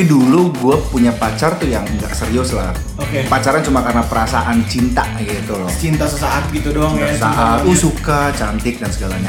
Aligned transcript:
Tapi 0.00 0.16
dulu 0.16 0.48
gue 0.56 0.76
punya 0.88 1.12
pacar 1.12 1.60
tuh 1.60 1.68
yang 1.68 1.84
nggak 1.84 2.16
serius 2.16 2.56
lah. 2.56 2.72
Oke. 2.96 3.20
Pacaran 3.28 3.60
cuma 3.60 3.84
karena 3.84 4.00
perasaan 4.00 4.64
cinta 4.64 5.04
gitu 5.20 5.60
loh. 5.60 5.68
Cinta 5.76 6.08
sesaat 6.08 6.48
gitu 6.56 6.72
doang 6.72 6.96
ya. 6.96 7.12
Cinta. 7.12 7.60
uh, 7.60 7.76
suka, 7.76 8.32
cantik 8.32 8.80
dan 8.80 8.88
segalanya. 8.88 9.28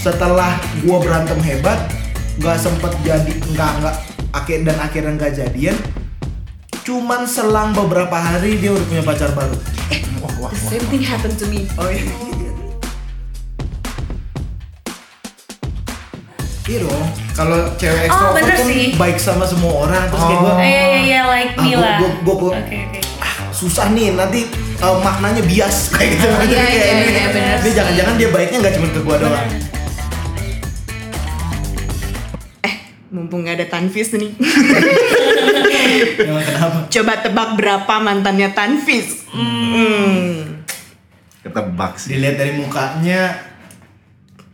Setelah 0.00 0.56
gua 0.80 0.96
berantem 1.04 1.36
hebat, 1.44 1.92
nggak 2.40 2.56
sempet 2.56 2.88
jadi 3.04 3.36
nggak 3.52 3.72
nggak 3.84 3.96
akhir 4.32 4.58
dan 4.64 4.76
akhirnya 4.80 5.12
nggak 5.20 5.32
jadian. 5.44 5.76
Cuman 6.88 7.28
selang 7.28 7.76
beberapa 7.76 8.16
hari 8.16 8.56
dia 8.56 8.72
udah 8.72 8.86
punya 8.88 9.04
pacar 9.04 9.28
baru. 9.36 9.60
Wah, 10.24 10.48
wah, 10.48 10.50
The 10.56 10.72
same 10.72 10.88
thing 10.88 11.04
happened 11.04 11.36
to 11.36 11.44
me. 11.52 11.68
Oh 11.76 11.84
iya. 11.84 12.29
Iya 16.70 16.86
dong. 16.86 17.02
Kalau 17.34 17.58
cewek 17.74 18.06
ekstrovert 18.06 18.36
bener 18.38 18.54
kan 18.54 18.66
sih. 18.70 18.94
baik 18.94 19.18
sama 19.18 19.42
semua 19.42 19.72
orang 19.80 20.06
terus 20.06 20.22
kayak 20.22 20.38
gua 20.38 20.52
Eh, 20.54 20.62
iya, 20.62 20.82
iya, 21.02 21.20
like 21.26 21.52
Ah, 21.52 21.62
me 21.64 21.74
lah. 21.74 21.98
gua- 21.98 22.14
gua- 22.22 22.38
gua- 22.38 22.54
Oke, 22.56 22.76
oke. 22.86 23.00
ah, 23.18 23.50
susah 23.50 23.90
nih 23.90 24.14
nanti 24.14 24.46
uh, 24.78 24.94
maknanya 24.96 25.42
bias 25.42 25.76
kayak 25.92 26.14
gitu. 26.14 26.26
Oh, 26.28 26.38
iya, 26.40 26.62
kayak 26.62 26.70
iya, 26.70 26.86
ini, 26.94 27.06
iya, 27.10 27.26
bener 27.28 27.58
jangan-jangan 27.66 28.14
dia 28.14 28.28
baiknya 28.30 28.58
nggak 28.60 28.74
cuma 28.76 28.86
ke 28.88 29.00
gua 29.02 29.16
doang. 29.18 29.48
Eh, 32.62 32.74
mumpung 33.10 33.42
gak 33.42 33.56
ada 33.56 33.66
Tanfis 33.68 34.14
nih. 34.14 34.30
Emang 36.22 36.44
kenapa? 36.44 36.78
Coba 36.86 37.12
tebak 37.18 37.50
berapa 37.56 37.94
mantannya 37.98 38.54
Tanfis? 38.54 39.26
Hmm. 39.28 40.62
ketebak 41.40 41.98
sih. 41.98 42.14
Dilihat 42.14 42.36
dari 42.36 42.54
mukanya 42.54 43.50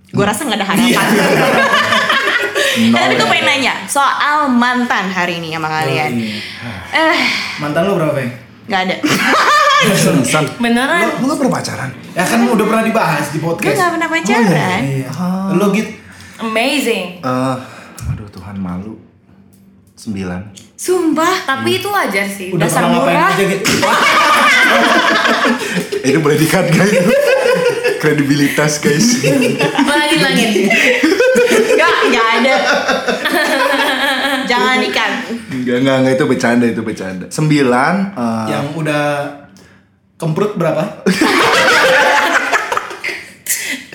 Gue 0.08 0.24
rasa 0.24 0.48
gak 0.48 0.56
ada 0.56 0.64
harapan. 0.64 1.06
Eh, 2.76 2.92
tapi 2.92 3.14
gue 3.14 3.24
pengen 3.26 3.46
nanya 3.46 3.74
soal 3.84 4.46
mantan 4.46 5.08
hari 5.08 5.40
ini 5.40 5.48
sama 5.50 5.66
kalian. 5.66 6.12
Oh, 6.12 6.20
iya. 6.20 6.36
Eh, 6.92 7.18
mantan 7.56 7.82
lu 7.84 7.96
berapa, 7.96 8.12
Bang? 8.12 8.30
gak 8.66 8.80
ada. 8.84 8.96
Beneran? 10.58 11.00
lu, 11.16 11.24
lu 11.24 11.24
gak 11.26 11.38
pernah 11.38 11.54
pacaran? 11.54 11.90
Ya 12.12 12.24
kan 12.24 12.38
udah 12.42 12.66
pernah 12.66 12.82
dibahas 12.82 13.30
di 13.30 13.38
Gue 13.38 13.54
podcast. 13.54 13.76
gak 13.76 13.92
pernah 13.92 14.08
pacaran. 14.08 14.80
Iya. 14.82 15.08
Lu 15.54 15.66
gitu. 15.72 15.90
Amazing. 16.38 17.04
Eh, 17.20 17.56
aduh 18.06 18.28
Tuhan 18.28 18.56
malu. 18.56 19.00
Sembilan. 19.96 20.52
Sumpah. 20.76 21.48
Tapi 21.48 21.80
itu 21.80 21.88
wajar 21.88 22.28
sih. 22.28 22.52
Udah 22.52 22.68
Dasar 22.68 22.84
pernah 22.84 23.00
ngapain 23.00 23.16
murah. 23.16 23.32
aja 23.32 23.44
gitu. 23.48 23.70
Itu 26.06 26.18
boleh 26.20 26.36
dikat 26.36 26.68
guys. 26.68 26.92
Kredibilitas 28.02 28.78
guys. 28.78 29.24
Langit 29.80 30.20
langit. 30.20 30.50
Gak, 31.56 31.92
gak 32.08 32.26
ada. 32.36 32.54
Jangan 34.46 34.78
ikan. 34.84 35.10
Enggak, 35.50 35.76
enggak, 35.80 35.96
enggak 35.98 36.14
itu 36.14 36.24
bercanda, 36.26 36.64
itu 36.66 36.82
bercanda. 36.82 37.26
Sembilan. 37.28 37.94
eh, 38.12 38.44
Yang 38.48 38.66
udah 38.76 39.04
kemprut 40.16 40.54
berapa? 40.54 40.84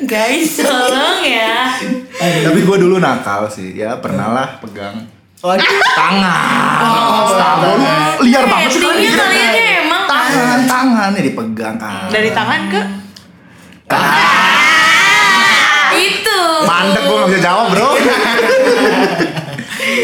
Guys, 0.02 0.58
tolong 0.58 1.22
ya. 1.24 1.72
Tapi 2.20 2.60
gue 2.60 2.78
dulu 2.80 2.98
nakal 2.98 3.48
sih, 3.48 3.74
ya 3.74 3.96
pernah 3.98 4.30
lah 4.30 4.48
pegang 4.58 5.08
Oh, 5.42 5.58
tangan. 5.58 6.86
oh, 6.86 7.34
Lu 7.58 7.74
liar 8.24 8.46
banget 8.46 8.70
sih 8.72 8.82
kaliannya 9.10 9.66
emang 9.82 10.04
Tangan, 10.06 10.60
tangan 10.70 11.10
nih 11.12 11.24
dipegang 11.28 11.76
kan. 11.78 12.06
Dari 12.08 12.30
tangan 12.30 12.62
ke 12.68 12.82
itu. 13.90 14.41
Mandek 16.82 17.04
gue 17.04 17.16
gak 17.16 17.30
bisa 17.30 17.42
jawab 17.42 17.66
bro. 17.70 17.90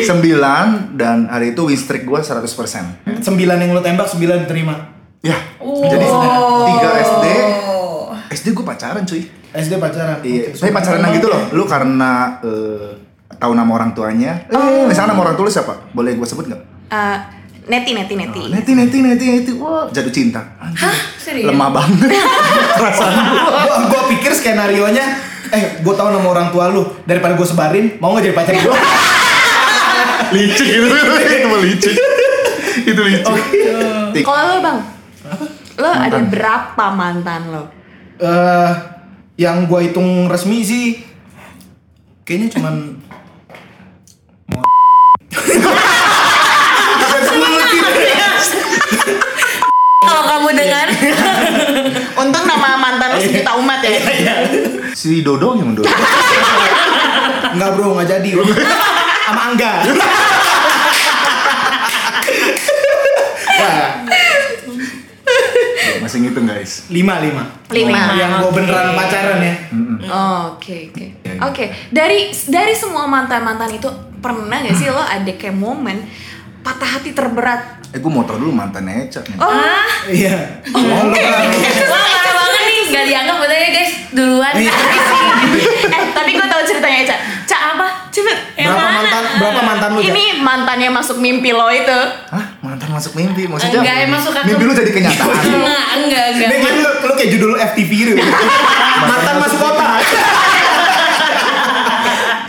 Sembilan 0.08 0.66
dan 0.94 1.28
hari 1.28 1.52
itu 1.52 1.62
win 1.64 1.78
streak 1.78 2.04
gue 2.04 2.20
100%. 2.20 2.46
Sembilan 3.20 3.58
yang 3.58 3.72
lu 3.72 3.82
tembak, 3.82 4.06
sembilan 4.06 4.46
diterima. 4.46 4.76
Ya, 5.20 5.34
Oh. 5.58 5.82
jadi 5.84 6.06
tiga 6.64 6.90
SD, 6.96 7.26
SD 8.32 8.48
gue 8.54 8.64
pacaran 8.64 9.02
cuy. 9.04 9.22
SD 9.50 9.74
pacaran. 9.76 10.22
Iya, 10.22 10.54
Oke, 10.54 10.60
tapi 10.60 10.72
pacaran 10.72 10.96
yang 10.96 11.04
sombong 11.04 11.18
gitu 11.18 11.28
loh. 11.28 11.42
Lu 11.52 11.64
karena 11.66 12.12
eh, 12.40 12.90
tahu 13.34 13.52
nama 13.52 13.72
orang 13.74 13.92
tuanya. 13.92 14.46
Eh, 14.48 14.86
misalnya 14.86 15.12
nama 15.12 15.26
orang 15.26 15.36
tua 15.36 15.46
lu 15.46 15.52
siapa? 15.52 15.74
Boleh 15.92 16.14
gue 16.14 16.24
sebut 16.24 16.46
nggak? 16.46 16.62
Eh, 16.88 17.18
neti 17.68 17.92
neti 17.92 18.14
neti. 18.14 18.40
Oh, 18.40 18.48
neti, 18.48 18.72
neti, 18.72 18.98
neti, 19.02 19.26
neti. 19.28 19.52
Wah, 19.58 19.90
jatuh 19.90 20.14
cinta. 20.14 20.40
Anjir, 20.58 20.86
Hah? 20.86 20.98
Serius? 21.18 21.50
Lemah 21.50 21.70
banget. 21.74 22.10
Perasaan 22.80 23.14
gue. 23.18 23.42
Gua, 23.42 23.76
gua 23.90 24.02
pikir 24.08 24.32
skenario 24.32 24.86
nya 24.94 25.06
eh 25.54 25.64
gua 25.84 25.94
tahu 25.96 26.10
nama 26.12 26.28
orang 26.28 26.48
tua 26.52 26.72
lu 26.72 26.84
daripada 27.08 27.34
gua 27.38 27.48
sebarin 27.48 27.96
mau 28.02 28.14
nggak 28.16 28.32
jadi 28.32 28.36
pacar 28.36 28.56
gua 28.62 28.76
licik 30.36 30.68
gitu. 30.68 30.88
itu 30.92 31.48
mah 31.48 31.60
licik. 31.64 31.96
itu 32.84 33.02
licik. 33.02 33.44
Tik. 34.12 34.24
Kalau 34.28 34.42
lo 34.44 34.58
bang, 34.60 34.80
lo 35.80 35.90
ada 35.92 36.20
berapa 36.20 36.86
mantan 36.92 37.42
lo? 37.52 37.64
eh 38.18 38.72
yang 39.38 39.70
gua 39.70 39.86
hitung 39.86 40.26
resmi 40.26 40.66
sih 40.66 40.86
kayaknya 42.26 42.58
cuman 42.58 42.98
Kalau 50.08 50.24
kamu 50.26 50.48
dengar, 50.54 50.88
Untung 52.22 52.46
nama 52.46 52.68
mantan 52.76 53.12
lo 53.12 53.20
sejuta 53.20 53.52
umat 53.54 53.80
ya. 53.82 54.00
Si 54.92 55.20
Dodo 55.22 55.54
yang 55.54 55.74
Dodo. 55.74 55.92
nggak 57.50 57.70
bro 57.74 57.94
nggak 57.94 58.08
jadi 58.10 58.30
sama 59.26 59.42
Angga 59.46 59.72
Nah, 63.58 64.06
Masih 65.98 66.22
ngitung 66.22 66.46
guys. 66.46 66.88
lima 66.88 67.20
lima 67.20 67.44
Lima. 67.68 68.16
yang 68.16 68.40
gua 68.40 68.52
beneran 68.54 68.88
Oke. 68.88 68.98
pacaran 68.98 69.40
ya 69.42 69.56
Oh, 70.08 70.56
Oke 70.56 70.88
oke 70.88 71.06
oke. 71.42 71.66
Dari 71.90 72.20
dari 72.48 72.72
semua 72.72 73.04
mantan 73.04 73.44
mantan 73.44 73.68
itu 73.70 73.90
pernah 74.18 74.56
gak 74.58 74.72
sih 74.74 74.88
lo 74.88 75.00
ada 75.00 75.28
kayak 75.30 75.52
momen 75.54 76.00
patah 76.68 77.00
hati 77.00 77.16
terberat? 77.16 77.80
Eh 77.90 78.04
gue 78.04 78.12
mau 78.12 78.28
tau 78.28 78.36
dulu 78.36 78.52
mantan 78.52 78.84
Eca 78.86 79.24
nih. 79.24 79.40
Oh, 79.40 79.48
ah, 79.48 79.88
iya 80.12 80.60
oh, 80.68 80.84
lu 80.84 81.16
pernah 81.16 81.40
wah 81.88 82.04
parah 82.04 82.34
banget 82.36 82.62
nih, 82.62 82.80
gak 82.92 83.06
dianggap 83.08 83.36
betul 83.40 83.56
ya 83.56 83.70
guys. 83.72 83.92
Duluan. 84.10 84.54
Iya. 84.54 84.74
eh 85.88 86.02
tapi 86.12 86.32
gue 86.36 86.44
tahu 86.46 86.62
ceritanya 86.66 86.98
Eca. 87.02 87.16
Cak 87.48 87.62
apa? 87.74 87.88
Coba. 88.10 88.34
Yang 88.54 88.68
berapa 88.68 88.84
mana? 88.84 88.98
mantan 89.00 89.24
berapa 89.40 89.62
mantan 89.64 89.90
lu 89.90 90.00
Cak? 90.00 90.08
Ini 90.10 90.26
mantannya 90.38 90.90
masuk 90.92 91.18
mimpi 91.18 91.50
lo 91.50 91.68
itu. 91.72 92.00
Hah? 92.28 92.46
Mantan 92.60 92.90
masuk 92.92 93.16
mimpi 93.16 93.48
maksudnya? 93.48 93.80
Enggak, 93.80 93.96
emang 94.04 94.20
suka 94.20 94.40
ke- 94.44 94.48
Mimpi 94.52 94.64
lu 94.64 94.74
jadi 94.76 94.92
kenyataan. 94.92 95.32
Enggak, 95.48 95.88
enggak, 95.96 96.26
enggak. 96.36 96.50
Ini 96.52 96.56
kayak 96.60 96.76
lu, 96.76 96.90
lu 97.02 97.14
kayak 97.16 97.30
judul 97.32 97.52
FTV 97.56 97.92
gitu 97.96 98.12
mantan 99.08 99.36
masuk 99.40 99.56
kota 99.58 99.88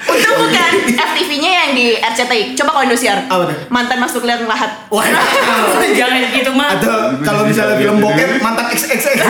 Itu 0.08 0.30
bukan 0.34 0.70
FTV-nya 0.90 1.50
yang 1.54 1.67
di 1.78 1.94
RCTI. 1.94 2.42
Coba 2.54 2.70
kalau 2.72 2.84
Indosiar. 2.84 3.18
Apa 3.24 3.42
tuh? 3.46 3.56
Mantan 3.68 3.98
masuk 3.98 4.22
lihat 4.22 4.42
lahat. 4.42 4.70
Wah, 4.88 5.06
Jangan 5.98 6.22
gitu 6.32 6.50
mah. 6.52 6.74
atau 6.74 7.14
kalau 7.22 7.42
misalnya 7.44 7.78
film 7.78 7.98
bokep 7.98 8.38
mantan 8.38 8.66
XXX 8.68 9.14
ini? 9.14 9.26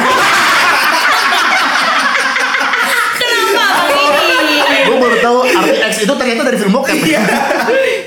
gue 4.81 4.97
baru 4.97 5.17
tahu 5.21 5.39
arti 5.45 5.71
X 5.83 5.95
itu 6.03 6.13
ternyata 6.15 6.43
dari 6.43 6.57
film 6.57 6.73
bokep. 6.73 6.99
Iya. 6.99 7.21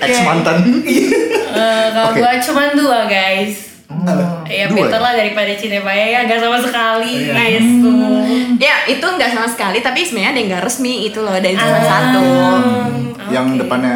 X 0.02 0.14
mantan. 0.24 0.58
Eh, 0.82 1.86
kalau 1.92 2.10
Oke. 2.10 2.20
gua 2.20 2.32
cuma 2.42 2.64
dua 2.74 3.00
guys. 3.06 3.70
Oh, 3.92 4.42
Ya 4.48 4.66
dua 4.66 4.88
better 4.88 4.98
ya? 4.98 5.04
lah 5.04 5.14
daripada 5.14 5.52
cinta 5.54 5.78
Paya 5.80 6.06
ya 6.10 6.20
gak 6.24 6.40
sama 6.40 6.58
sekali 6.58 7.12
Iya. 7.22 7.34
guys 7.36 7.68
tuh. 7.78 8.24
Ya 8.58 8.76
itu 8.88 9.04
nggak 9.06 9.30
sama 9.30 9.46
sekali. 9.46 9.78
Tapi 9.80 10.00
sebenarnya 10.02 10.32
ada 10.32 10.40
yang 10.40 10.50
nggak 10.50 10.64
resmi 10.64 11.06
itu 11.06 11.20
loh 11.20 11.36
dari 11.36 11.54
cuma 11.54 11.70
Ah. 11.72 11.84
satu. 11.84 12.24
Yang 13.30 13.46
depannya 13.60 13.96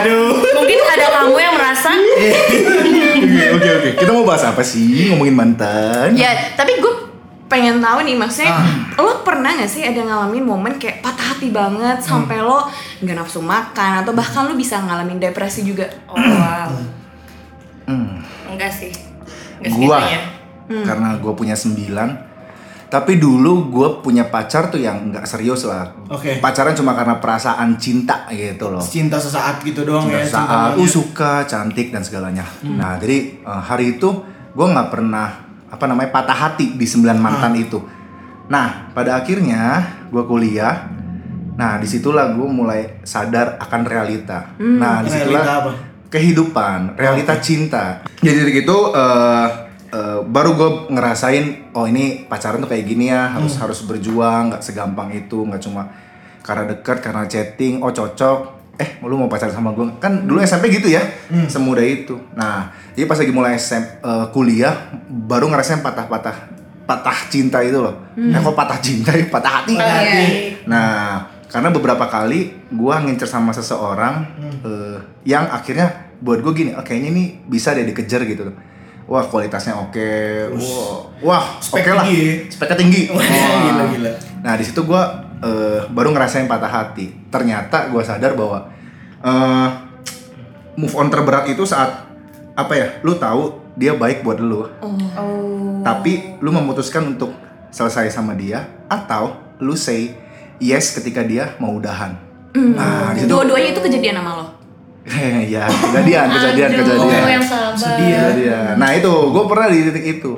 aduh 0.00 0.32
Mungkin 0.40 0.78
ada 0.86 1.06
kamu 1.20 1.36
yang 1.36 1.54
merasa 1.56 1.90
Oke 3.20 3.46
oke 3.56 3.68
oke. 3.80 3.90
Kita 3.96 4.10
mau 4.12 4.24
bahas 4.24 4.44
apa 4.44 4.60
sih 4.60 5.08
ngomongin 5.08 5.34
mantan? 5.34 6.12
Ya, 6.12 6.52
tapi 6.52 6.76
gue 6.76 6.94
pengen 7.48 7.80
tahu 7.80 8.06
nih 8.06 8.14
maksudnya 8.14 8.52
Ah. 8.52 8.62
lo 9.02 9.26
pernah 9.26 9.50
gak 9.50 9.66
sih 9.66 9.82
ada 9.82 9.98
ngalamin 9.98 10.44
momen 10.46 10.78
kayak 10.78 11.02
patah 11.02 11.34
hati 11.34 11.50
banget 11.50 11.98
sampai 11.98 12.38
lo 12.38 12.62
nggak 13.00 13.16
nafsu 13.16 13.42
makan 13.42 14.04
atau 14.04 14.14
bahkan 14.14 14.46
lo 14.46 14.54
bisa 14.54 14.78
ngalamin 14.78 15.18
depresi 15.18 15.66
juga 15.66 15.90
Oh 16.06 16.14
wow. 16.14 16.70
Hmm. 17.90 18.54
Enggak 18.54 18.70
sih. 18.70 18.94
Enggak 19.58 19.74
Gua 19.74 19.98
segitunya. 19.98 20.22
karena 20.86 21.08
gue 21.18 21.32
punya 21.34 21.56
sembilan 21.58 22.30
Tapi 22.90 23.22
dulu 23.22 23.70
gue 23.70 23.88
punya 24.02 24.26
pacar 24.26 24.66
tuh 24.66 24.82
yang 24.82 25.14
nggak 25.14 25.22
serius 25.22 25.62
lah. 25.62 25.94
Oke. 26.10 26.42
Pacaran 26.42 26.74
cuma 26.74 26.90
karena 26.98 27.22
perasaan 27.22 27.78
cinta 27.78 28.26
gitu 28.34 28.66
loh. 28.66 28.82
Cinta 28.82 29.14
sesaat 29.14 29.62
gitu 29.62 29.86
doang 29.86 30.10
Cinta 30.10 30.18
ya. 30.18 30.26
saat 30.26 30.74
cinta 30.74 30.82
uh, 30.82 30.90
suka, 30.90 31.32
cantik 31.46 31.94
dan 31.94 32.02
segalanya. 32.02 32.42
Nah 32.66 32.98
jadi 32.98 33.46
uh, 33.46 33.62
hari 33.62 33.94
itu 33.94 34.10
gue 34.50 34.66
nggak 34.66 34.90
pernah 34.90 35.26
apa 35.70 35.84
namanya 35.86 36.10
patah 36.10 36.34
hati 36.34 36.74
di 36.74 36.82
sembilan 36.82 37.14
mantan 37.22 37.54
itu. 37.54 37.78
Nah 38.50 38.90
pada 38.90 39.22
akhirnya 39.22 39.86
gue 40.10 40.26
kuliah. 40.26 40.90
Nah 41.54 41.78
di 41.78 41.86
situlah 41.86 42.34
gue 42.34 42.48
mulai 42.50 43.06
sadar 43.06 43.54
akan 43.62 43.80
realita. 43.86 44.58
Nah 44.58 45.06
di 45.06 45.14
situlah 45.14 45.46
Realita 45.46 45.54
apa? 45.62 45.89
Kehidupan, 46.10 46.98
realita 46.98 47.38
cinta. 47.38 48.02
Jadi 48.18 48.36
dari 48.36 48.52
gitu 48.52 48.90
eh, 48.90 49.46
eh, 49.88 50.18
baru 50.20 50.50
gue 50.52 50.70
ngerasain 50.90 51.70
oh 51.72 51.86
ini 51.86 52.26
pacaran 52.26 52.58
tuh 52.58 52.68
kayak 52.68 52.84
gini 52.84 53.08
ya 53.08 53.30
harus 53.30 53.54
Hmm. 53.54 53.62
harus 53.64 53.80
berjuang 53.82 54.50
nggak 54.50 54.60
segampang 54.60 55.08
itu 55.10 55.38
nggak 55.40 55.60
cuma 55.60 55.86
karena 56.40 56.66
dekat 56.66 56.98
karena 56.98 57.24
chatting 57.24 57.78
oh 57.78 57.90
cocok 57.90 58.38
eh 58.74 58.96
lu 59.02 59.14
mau 59.14 59.28
pacaran 59.28 59.52
sama 59.52 59.70
gue 59.70 59.86
kan 59.98 60.24
dulu 60.24 60.40
SMP 60.40 60.72
gitu 60.72 60.88
ya 60.88 61.04
Hmm. 61.28 61.46
semudah 61.46 61.84
itu. 61.84 62.18
Nah 62.34 62.68
jadi 62.92 63.06
pas 63.06 63.16
lagi 63.16 63.30
mulai 63.30 63.54
SM, 63.54 63.82
eh, 64.00 64.26
kuliah 64.30 64.74
baru 65.06 65.46
ngerasain 65.46 65.78
patah-patah 65.78 66.58
patah 66.82 67.18
cinta 67.30 67.62
itu 67.62 67.78
loh. 67.78 67.94
Eh 68.18 68.34
kok 68.34 68.50
patah 68.52 68.82
cinta 68.82 69.14
ya 69.14 69.22
patah 69.26 69.62
hati. 69.62 69.78
Patah 69.78 69.94
hati. 69.94 70.26
Nah, 70.66 71.22
karena 71.50 71.68
beberapa 71.74 72.06
kali 72.06 72.54
gua 72.70 73.02
ngincer 73.02 73.26
sama 73.26 73.50
seseorang 73.50 74.22
eh, 74.62 74.98
yang 75.26 75.50
akhirnya 75.50 76.10
buat 76.20 76.44
gue 76.44 76.52
gini, 76.52 76.70
oh, 76.76 76.84
kayaknya 76.84 77.08
ini 77.16 77.24
bisa 77.48 77.72
deh 77.72 77.82
dikejar 77.82 78.22
gitu. 78.28 78.44
Wah 79.10 79.24
kualitasnya 79.26 79.74
oke, 79.74 80.10
wah, 80.54 81.10
wah 81.18 81.44
Spek 81.58 81.82
oke 81.82 81.90
lah, 81.96 82.04
tinggi 82.06 82.22
ya? 82.22 82.34
speknya 82.46 82.76
tinggi. 82.78 83.02
Wah, 83.10 83.24
gila, 83.26 83.84
gila. 83.90 84.12
Nah 84.46 84.54
di 84.54 84.62
situ 84.62 84.86
gue 84.86 85.02
eh, 85.42 85.80
baru 85.90 86.14
ngerasain 86.14 86.46
patah 86.46 86.70
hati. 86.70 87.10
Ternyata 87.26 87.90
gue 87.90 88.02
sadar 88.06 88.38
bahwa 88.38 88.70
eh, 89.18 89.68
move 90.78 90.94
on 90.94 91.10
terberat 91.10 91.50
itu 91.50 91.66
saat 91.66 92.06
apa 92.54 92.72
ya? 92.78 92.86
Lu 93.02 93.18
tahu 93.18 93.58
dia 93.74 93.98
baik 93.98 94.22
buat 94.22 94.38
lu, 94.38 94.62
Oh. 94.78 95.80
tapi 95.82 96.36
lu 96.38 96.54
memutuskan 96.54 97.16
untuk 97.16 97.34
selesai 97.74 98.12
sama 98.14 98.36
dia 98.38 98.68
atau 98.86 99.34
lu 99.58 99.74
say 99.74 100.14
yes 100.60 100.94
ketika 100.94 101.24
dia 101.24 101.56
mau 101.58 101.74
udahan. 101.74 102.14
Nah, 102.54 103.16
di 103.16 103.24
situ 103.24 103.30
Dua-duanya 103.32 103.72
itu 103.72 103.80
kejadian 103.80 104.14
sama 104.20 104.32
lo. 104.36 104.46
ya 105.54 105.64
kejadian, 105.66 106.26
kejadian, 106.36 106.68
Aduh, 106.76 106.84
kejadian. 106.84 107.24
yang 107.40 107.44
sabar. 107.44 107.74
Sedih 107.74 108.12
ya. 108.44 108.76
Nah 108.76 108.90
itu, 108.92 109.10
gue 109.10 109.44
pernah 109.48 109.66
di 109.72 109.78
titik 109.88 110.04
itu. 110.20 110.32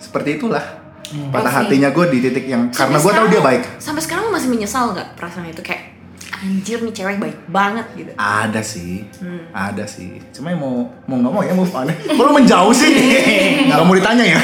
Seperti 0.00 0.40
itulah. 0.40 0.64
Patah 1.08 1.48
Pasti. 1.48 1.80
hatinya 1.80 1.88
gue 1.88 2.04
di 2.12 2.18
titik 2.20 2.44
yang 2.44 2.68
karena 2.68 3.00
Sampai 3.00 3.04
gue 3.04 3.12
tahu 3.16 3.26
dia 3.32 3.42
baik. 3.44 3.62
Sampai 3.80 4.02
sekarang 4.04 4.28
lo 4.28 4.32
masih 4.32 4.48
menyesal 4.52 4.92
nggak 4.92 5.16
perasaan 5.16 5.48
itu 5.48 5.64
kayak 5.64 5.96
anjir 6.38 6.78
nih 6.84 6.92
cewek 6.92 7.16
baik 7.16 7.36
banget 7.48 7.86
gitu. 7.96 8.10
Ada 8.14 8.60
sih, 8.60 9.08
ada 9.50 9.88
sih. 9.88 10.20
Cuma 10.36 10.52
yang 10.52 10.60
mau 10.60 10.84
mau 11.08 11.16
nggak 11.16 11.32
mau 11.32 11.42
ya 11.42 11.56
move 11.56 11.72
on. 11.72 11.88
Kok 12.16 12.22
lu 12.28 12.32
menjauh 12.36 12.72
sih? 12.76 12.92
Nggak 13.72 13.84
mau 13.88 13.96
ditanya 13.96 14.24
ya? 14.36 14.38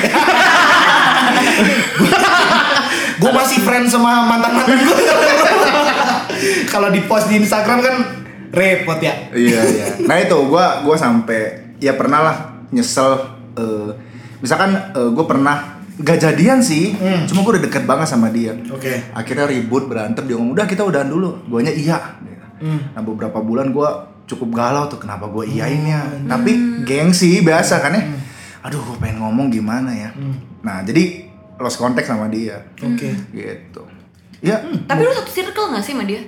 Gue 3.17 3.31
masih 3.31 3.59
friend 3.63 3.87
sama 3.87 4.27
mantan-mantan 4.27 4.79
gue. 4.81 4.99
Kalau 6.73 6.89
di 6.91 7.01
post 7.07 7.31
di 7.31 7.39
Instagram 7.39 7.79
kan 7.81 7.97
repot 8.51 8.99
ya. 8.99 9.15
iya 9.33 9.61
iya. 9.65 9.87
Nah 10.03 10.17
itu 10.19 10.35
gue 10.37 10.67
gua 10.83 10.97
sampai 10.97 11.75
ya 11.79 11.95
pernah 11.95 12.21
lah 12.23 12.37
nyesel. 12.71 13.35
eh, 13.55 13.91
misalkan 14.43 14.75
gue 15.15 15.25
pernah 15.25 15.79
gak 15.95 16.19
jadian 16.19 16.59
sih, 16.59 16.91
cuma 17.31 17.47
gue 17.47 17.53
udah 17.55 17.65
deket 17.71 17.87
banget 17.87 18.11
sama 18.11 18.35
dia. 18.35 18.51
Oke. 18.67 19.15
Akhirnya 19.15 19.47
ribut 19.47 19.87
berantem 19.87 20.27
dia 20.27 20.35
ngomong 20.35 20.59
udah 20.59 20.67
kita 20.67 20.83
udahan 20.83 21.07
dulu. 21.07 21.39
Guanya 21.47 21.71
iya. 21.71 22.19
Nah 22.65 23.03
beberapa 23.03 23.39
bulan 23.39 23.71
gue 23.71 23.89
cukup 24.25 24.57
galau 24.59 24.91
tuh 24.91 24.99
kenapa 24.99 25.31
gue 25.31 25.47
iyainnya. 25.47 26.27
Tapi 26.27 26.83
gengsi 26.83 27.47
biasa 27.47 27.79
kan 27.79 27.95
ya. 27.95 28.03
Aduh 28.67 28.83
gue 28.83 28.97
pengen 28.99 29.23
ngomong 29.23 29.55
gimana 29.55 29.95
ya. 29.95 30.11
Nah 30.67 30.83
jadi 30.83 31.31
lost 31.57 31.79
contact 31.79 32.07
sama 32.07 32.27
dia. 32.27 32.59
Oke. 32.79 33.11
Gitu. 33.31 33.83
Ya 34.41 34.61
Tapi 34.61 35.01
lo 35.01 35.13
satu 35.13 35.31
circle 35.31 35.73
nggak 35.73 35.83
sih 35.83 35.95
sama 35.95 36.05
dia? 36.05 36.23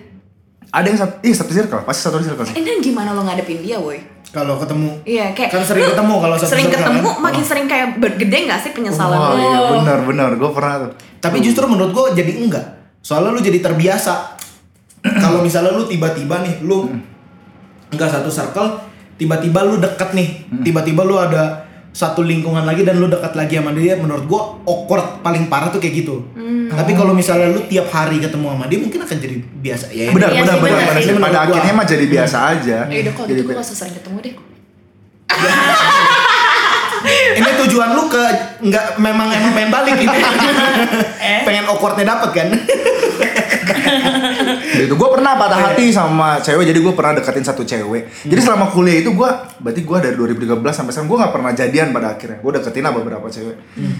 ada 0.67 0.83
yang 0.83 0.99
satu, 0.99 1.15
iya 1.23 1.33
satu 1.33 1.53
circle, 1.55 1.83
pasti 1.87 2.01
satu 2.05 2.19
circle 2.19 2.45
sih. 2.45 2.55
Eh 2.59 2.61
dan 2.61 2.83
gimana 2.83 3.15
lo 3.15 3.23
ngadepin 3.23 3.63
dia, 3.63 3.79
woi? 3.79 4.03
Kalau 4.29 4.59
ketemu 4.59 4.99
Iya 5.07 5.31
kayak 5.33 5.55
Kan 5.55 5.63
sering 5.63 5.87
lu 5.87 5.91
ketemu 5.95 6.15
kalau 6.19 6.37
satu 6.37 6.51
sering 6.53 6.67
circle, 6.69 6.83
ketemu 6.83 7.09
kan? 7.09 7.23
makin 7.23 7.45
sering 7.47 7.67
kayak 7.71 7.89
bergede 7.97 8.39
nggak 8.45 8.61
sih 8.61 8.71
penyesalan 8.75 9.15
Wah 9.17 9.31
lo? 9.31 9.37
iya 9.39 9.59
benar 9.73 9.99
benar 10.05 10.31
gue 10.35 10.51
pernah 10.51 10.75
tuh. 10.83 10.91
Tapi 11.23 11.37
justru 11.41 11.65
menurut 11.65 11.95
gue 11.95 12.05
jadi 12.19 12.33
enggak. 12.43 12.67
Soalnya 13.01 13.31
lu 13.31 13.41
jadi 13.41 13.63
terbiasa. 13.63 14.37
Kalau 15.01 15.41
misalnya 15.41 15.71
lu 15.73 15.87
tiba-tiba 15.87 16.43
nih, 16.43 16.55
lu 16.67 16.91
enggak 17.89 18.11
satu 18.11 18.27
circle, 18.27 18.83
tiba-tiba 19.15 19.63
lu 19.63 19.79
deket 19.79 20.11
nih, 20.13 20.29
tiba-tiba 20.67 21.07
lu 21.07 21.15
ada 21.15 21.66
satu 21.97 22.21
lingkungan 22.21 22.69
lagi 22.69 22.85
dan 22.85 23.01
lu 23.01 23.09
dekat 23.09 23.33
lagi 23.33 23.57
sama 23.57 23.73
dia, 23.73 23.97
menurut 23.97 24.29
gua 24.29 24.61
awkward 24.69 25.25
paling 25.25 25.49
parah 25.49 25.73
tuh 25.73 25.81
kayak 25.81 26.05
gitu. 26.05 26.29
Tapi 26.69 26.93
kalau 26.93 27.17
misalnya 27.17 27.49
lu 27.49 27.65
tiap 27.65 27.89
hari 27.89 28.21
ketemu 28.21 28.53
sama 28.53 28.69
dia 28.69 28.77
mungkin 28.77 29.01
akan 29.01 29.17
jadi 29.17 29.37
biasa 29.41 29.87
ya. 29.97 30.13
Benar 30.13 30.29
Iya 30.29 30.45
benar 30.45 30.57
benar 30.61 30.77
benar 30.77 30.93
benar. 30.93 31.25
Pada 31.25 31.41
gua. 31.41 31.57
akhirnya 31.57 31.73
mah 31.73 31.87
jadi 31.89 32.05
biasa 32.05 32.37
aja. 32.53 32.79
Ya 32.85 32.99
udah 33.01 33.13
kalau 33.17 33.29
Jadi 33.33 33.41
gitu 33.41 33.49
bi- 33.49 33.57
gak 33.57 33.65
usah 33.65 33.77
sering 33.81 33.95
ketemu 33.97 34.19
deh. 34.21 34.35
Ini 37.37 37.51
tujuan 37.65 37.95
lu 37.95 38.11
ke 38.11 38.23
nggak 38.67 38.99
memang 38.99 39.29
emang 39.31 39.53
pengen 39.55 39.71
balik 39.71 39.95
ini. 39.95 40.11
pengen 41.47 41.65
awkwardnya 41.65 42.05
dapet 42.05 42.31
kan? 42.35 42.49
gitu. 44.81 44.95
Gue 44.95 45.09
pernah 45.13 45.33
patah 45.35 45.61
hati 45.71 45.91
sama 45.91 46.39
cewek 46.41 46.71
jadi 46.71 46.79
gue 46.81 46.95
pernah 46.95 47.13
deketin 47.19 47.45
satu 47.45 47.63
cewek. 47.67 48.27
Jadi 48.27 48.41
selama 48.41 48.71
kuliah 48.71 49.03
itu 49.03 49.11
gue 49.13 49.31
berarti 49.63 49.81
gue 49.83 49.99
dari 50.01 50.15
2013 50.15 50.63
sampai 50.73 50.93
sekarang 50.93 51.09
gue 51.09 51.19
nggak 51.19 51.33
pernah 51.35 51.51
jadian 51.55 51.87
pada 51.91 52.07
akhirnya. 52.15 52.39
Gue 52.41 52.53
deketin 52.57 52.83
lah 52.87 52.93
beberapa 52.95 53.27
cewek. 53.27 53.57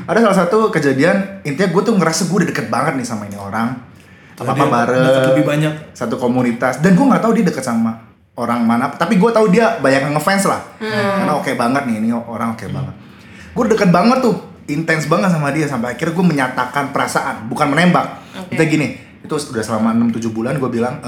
Ada 0.07 0.19
salah 0.23 0.39
satu 0.47 0.59
kejadian 0.71 1.43
intinya 1.47 1.69
gue 1.73 1.83
tuh 1.83 1.95
ngerasa 1.97 2.23
gue 2.29 2.37
udah 2.45 2.49
deket 2.51 2.67
banget 2.69 2.93
nih 2.99 3.07
sama 3.07 3.27
ini 3.27 3.39
orang. 3.39 3.69
Apa 4.37 4.53
apa 4.53 4.65
bareng 4.69 5.01
lebih 5.33 5.45
banyak. 5.49 5.73
satu 5.97 6.21
komunitas. 6.21 6.85
Dan 6.85 6.93
gue 6.93 7.07
nggak 7.09 7.23
tahu 7.25 7.33
dia 7.41 7.45
deket 7.49 7.65
sama 7.65 8.05
orang 8.37 8.69
mana 8.69 8.93
tapi 8.93 9.17
gue 9.17 9.31
tahu 9.33 9.49
dia 9.49 9.81
banyak 9.81 10.13
ngefans 10.13 10.45
lah. 10.45 10.61
Karena 10.81 11.33
oke 11.41 11.53
banget 11.57 11.83
nih 11.89 11.97
ini 12.05 12.09
orang 12.13 12.53
oke 12.53 12.67
banget. 12.69 12.95
Gue 13.57 13.65
deket 13.73 13.89
banget 13.89 14.21
tuh 14.21 14.37
intens 14.67 15.07
banget 15.07 15.31
sama 15.31 15.55
dia 15.55 15.65
sampai 15.71 15.95
akhirnya 15.97 16.13
gue 16.13 16.27
menyatakan 16.27 16.93
perasaan 16.93 17.49
bukan 17.49 17.73
menembak. 17.73 18.21
Kita 18.53 18.69
gini 18.69 19.06
itu 19.27 19.35
udah 19.35 19.65
selama 19.67 19.91
6-7 20.15 20.31
bulan 20.31 20.55
gue 20.57 20.71
bilang 20.71 21.03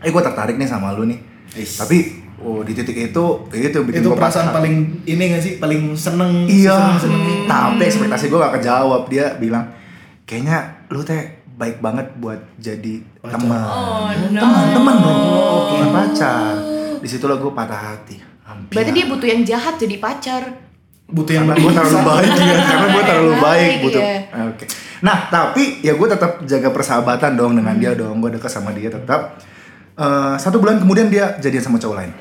eh 0.00 0.10
gue 0.10 0.22
tertarik 0.22 0.54
nih 0.56 0.70
sama 0.70 0.94
lu 0.94 1.04
nih 1.10 1.18
tapi 1.54 2.24
oh 2.44 2.60
di 2.60 2.72
titik 2.74 2.94
itu 2.94 3.24
itu 3.54 3.78
bikin 3.86 4.00
itu 4.02 4.08
gua 4.10 4.18
perasaan 4.26 4.50
patah. 4.50 4.60
paling 4.60 4.74
ini 5.06 5.22
gak 5.32 5.42
sih? 5.42 5.52
Paling 5.56 5.96
seneng. 5.96 6.44
Iya, 6.44 6.98
seneng-seneng. 7.00 7.48
tapi 7.48 7.82
ekspektasi 7.88 8.24
gue 8.28 8.38
gak 8.38 8.54
kejawab. 8.60 9.02
Dia 9.08 9.38
bilang, 9.40 9.64
kayaknya 10.28 10.84
lu 10.92 11.00
teh 11.00 11.40
baik 11.54 11.78
banget 11.78 12.10
buat 12.20 12.36
jadi 12.58 13.00
teman. 13.22 13.62
Oh, 13.64 14.10
no. 14.34 14.40
Teman, 14.42 14.66
teman 14.74 14.94
bro, 15.00 15.16
bukan 15.72 15.88
pacar. 15.94 16.52
Di 17.00 17.08
situlah 17.08 17.38
gue 17.40 17.52
patah 17.54 17.80
hati. 17.94 18.16
Hampir. 18.44 18.76
Berarti 18.76 18.90
dia 18.92 19.06
butuh 19.08 19.28
yang 19.30 19.42
jahat 19.46 19.74
jadi 19.80 19.96
pacar. 19.96 20.42
Butuh 21.04 21.32
yang 21.36 21.44
karena 21.48 21.60
gue 21.64 21.72
terlalu 21.72 22.00
baik 22.00 22.32
ya, 22.32 22.56
karena 22.64 22.86
gue 22.88 23.02
terlalu 23.04 23.34
baik 23.36 23.44
Baik, 23.44 23.82
butuh. 23.84 24.02
iya. 24.02 24.20
Oke. 24.50 24.64
Nah, 25.04 25.28
tapi 25.28 25.78
ya 25.78 25.92
gue 25.92 26.08
tetap 26.08 26.40
jaga 26.42 26.68
persahabatan 26.68 27.36
dong 27.36 27.52
dengan 27.52 27.76
dia 27.76 27.92
dong. 27.92 28.18
Gue 28.18 28.32
dekat 28.32 28.48
sama 28.48 28.72
dia 28.72 28.88
tetap. 28.88 29.36
Eh, 29.94 30.34
satu 30.34 30.56
bulan 30.56 30.80
kemudian 30.80 31.06
dia 31.06 31.36
jadian 31.36 31.60
sama 31.62 31.76
cowok 31.76 31.96
lain. 31.96 32.12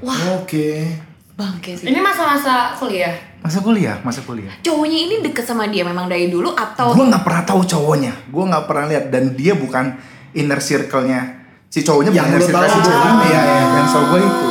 Wah 0.00 0.18
Oke. 0.34 0.88
bangke 1.34 1.74
sih. 1.74 1.86
Ini 1.86 1.98
masa-masa 1.98 2.72
kuliah. 2.74 3.10
Masa 3.38 3.58
kuliah, 3.58 3.98
masa 4.00 4.22
kuliah. 4.22 4.54
Cowoknya 4.60 4.98
ini 5.00 5.14
deket 5.20 5.44
sama 5.44 5.66
dia 5.66 5.82
memang 5.82 6.06
dari 6.06 6.26
dulu 6.26 6.54
atau 6.54 6.90
gue 6.90 7.04
nggak 7.04 7.20
pernah 7.20 7.42
tahu 7.44 7.60
cowoknya 7.60 8.12
gue 8.24 8.44
nggak 8.46 8.64
pernah 8.64 8.84
lihat 8.88 9.04
dan 9.08 9.24
dia 9.32 9.52
bukan 9.52 9.98
inner 10.32 10.56
circle-nya 10.58 11.20
si 11.68 11.82
cowoknya 11.82 12.08
Yang 12.08 12.16
bukan 12.16 12.30
inner 12.30 12.42
circle 12.42 12.64
tahu. 12.64 12.80
si 12.80 12.92
ini 13.04 13.24
Iya, 13.26 13.40
iya. 13.42 13.66
yang 13.74 13.86
so 13.86 13.98
gue 14.06 14.20
itu 14.20 14.48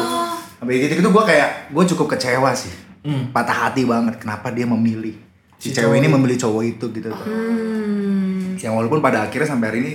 sampai 0.53 0.74
titik 0.77 0.98
itu 1.00 1.10
gue 1.10 1.24
kayak 1.25 1.50
gue 1.72 1.84
cukup 1.89 2.08
kecewa 2.12 2.51
sih 2.53 2.74
Hmm. 3.01 3.32
patah 3.32 3.68
hati 3.68 3.84
banget 3.84 4.15
kenapa 4.15 4.48
dia 4.48 4.63
memilih 4.63 5.20
si, 5.63 5.72
cewek 5.72 5.96
ini 5.98 6.08
memilih 6.08 6.36
cowok 6.38 6.63
itu 6.67 6.86
gitu 6.91 7.08
tuh 7.08 7.24
Hmm. 7.24 8.60
yang 8.60 8.74
walaupun 8.74 9.00
pada 9.00 9.24
akhirnya 9.24 9.48
sampai 9.48 9.67
hari 9.67 9.79
ini 9.79 9.93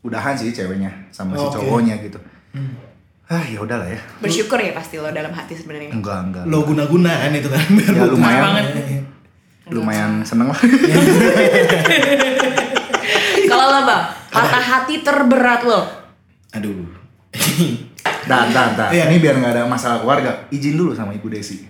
udahan 0.00 0.34
sih 0.34 0.50
ceweknya 0.50 0.90
sama 1.08 1.32
si 1.32 1.44
Oke. 1.44 1.54
cowoknya 1.56 1.94
gitu 2.00 2.18
ah 3.28 3.44
ya 3.44 3.58
udahlah 3.58 3.86
ya 3.86 4.00
bersyukur 4.18 4.56
ya 4.56 4.72
pasti 4.72 4.96
lo 4.96 5.10
dalam 5.10 5.30
hati 5.30 5.52
sebenarnya. 5.52 5.92
enggak 5.92 6.18
enggak 6.24 6.44
Lo 6.44 6.64
guna-gunaan 6.64 7.30
itu 7.30 7.46
kan. 7.46 7.60
biar 7.70 7.86
ya 7.86 8.00
bukan. 8.00 8.10
lumayan 8.10 8.42
banget. 8.42 8.66
lumayan 9.68 10.10
seneng 10.22 10.48
lah 10.48 10.60
Kalau 13.44 13.64
lo 13.66 13.80
bang, 13.82 14.02
patah 14.28 14.60
hati 14.62 15.00
terberat 15.00 15.64
lo. 15.64 15.80
Aduh. 16.52 16.84
Dan, 18.24 18.52
dan, 18.52 18.76
dan. 18.76 18.88
Iya. 18.90 19.08
Ini 19.08 19.16
biar 19.18 19.34
nggak 19.36 19.52
ada 19.54 19.62
masalah 19.64 19.98
keluarga. 19.98 20.44
Izin 20.48 20.76
dulu 20.76 20.92
sama 20.92 21.12
Ibu 21.12 21.28
Desi. 21.28 21.64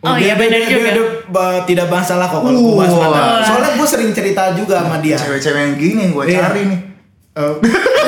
Oh 0.00 0.16
iya, 0.16 0.32
dia, 0.32 0.34
benar 0.34 0.58
dia, 0.58 0.68
juga. 0.70 0.88
dia- 0.88 0.96
dia, 0.96 1.48
tidak 1.66 1.86
masalah 1.86 2.24
kok 2.24 2.40
kalau 2.40 2.56
gue 2.58 2.74
bahas 2.74 2.94
mantan. 2.94 3.22
Soalnya 3.44 3.70
gue 3.76 3.86
sering 3.86 4.10
cerita 4.10 4.42
juga 4.54 4.80
sama 4.80 4.96
dia. 4.98 5.12
Cewek-cewek 5.14 5.60
yang 5.60 5.74
gini 5.76 5.98
yang 6.00 6.12
gue 6.14 6.24
Iya. 6.26 6.40
cari 6.42 6.62
nih. 6.66 6.80
Eh, 7.30 7.52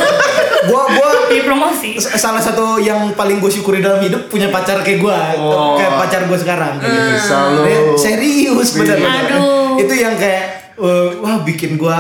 gua 0.69 0.83
gua 0.89 1.09
Di 1.29 1.41
promosi. 1.43 1.91
salah 1.97 2.39
satu 2.39 2.77
yang 2.79 3.13
paling 3.13 3.39
gue 3.39 3.49
syukuri 3.49 3.79
dalam 3.79 4.01
hidup 4.01 4.27
punya 4.27 4.49
pacar 4.49 4.81
kayak 4.81 4.99
gue, 4.99 5.17
Oh. 5.37 5.77
kayak 5.77 5.93
pacar 5.99 6.21
gue 6.25 6.39
sekarang. 6.39 6.75
kayak 6.77 6.93
gitu. 7.19 7.93
Serius 7.95 8.69
bener 8.75 8.97
Aduh. 8.99 9.77
Itu 9.77 9.93
yang 9.93 10.17
kayak 10.17 10.45
eh, 10.75 11.09
wah 11.19 11.41
bikin 11.43 11.77
gue 11.77 11.99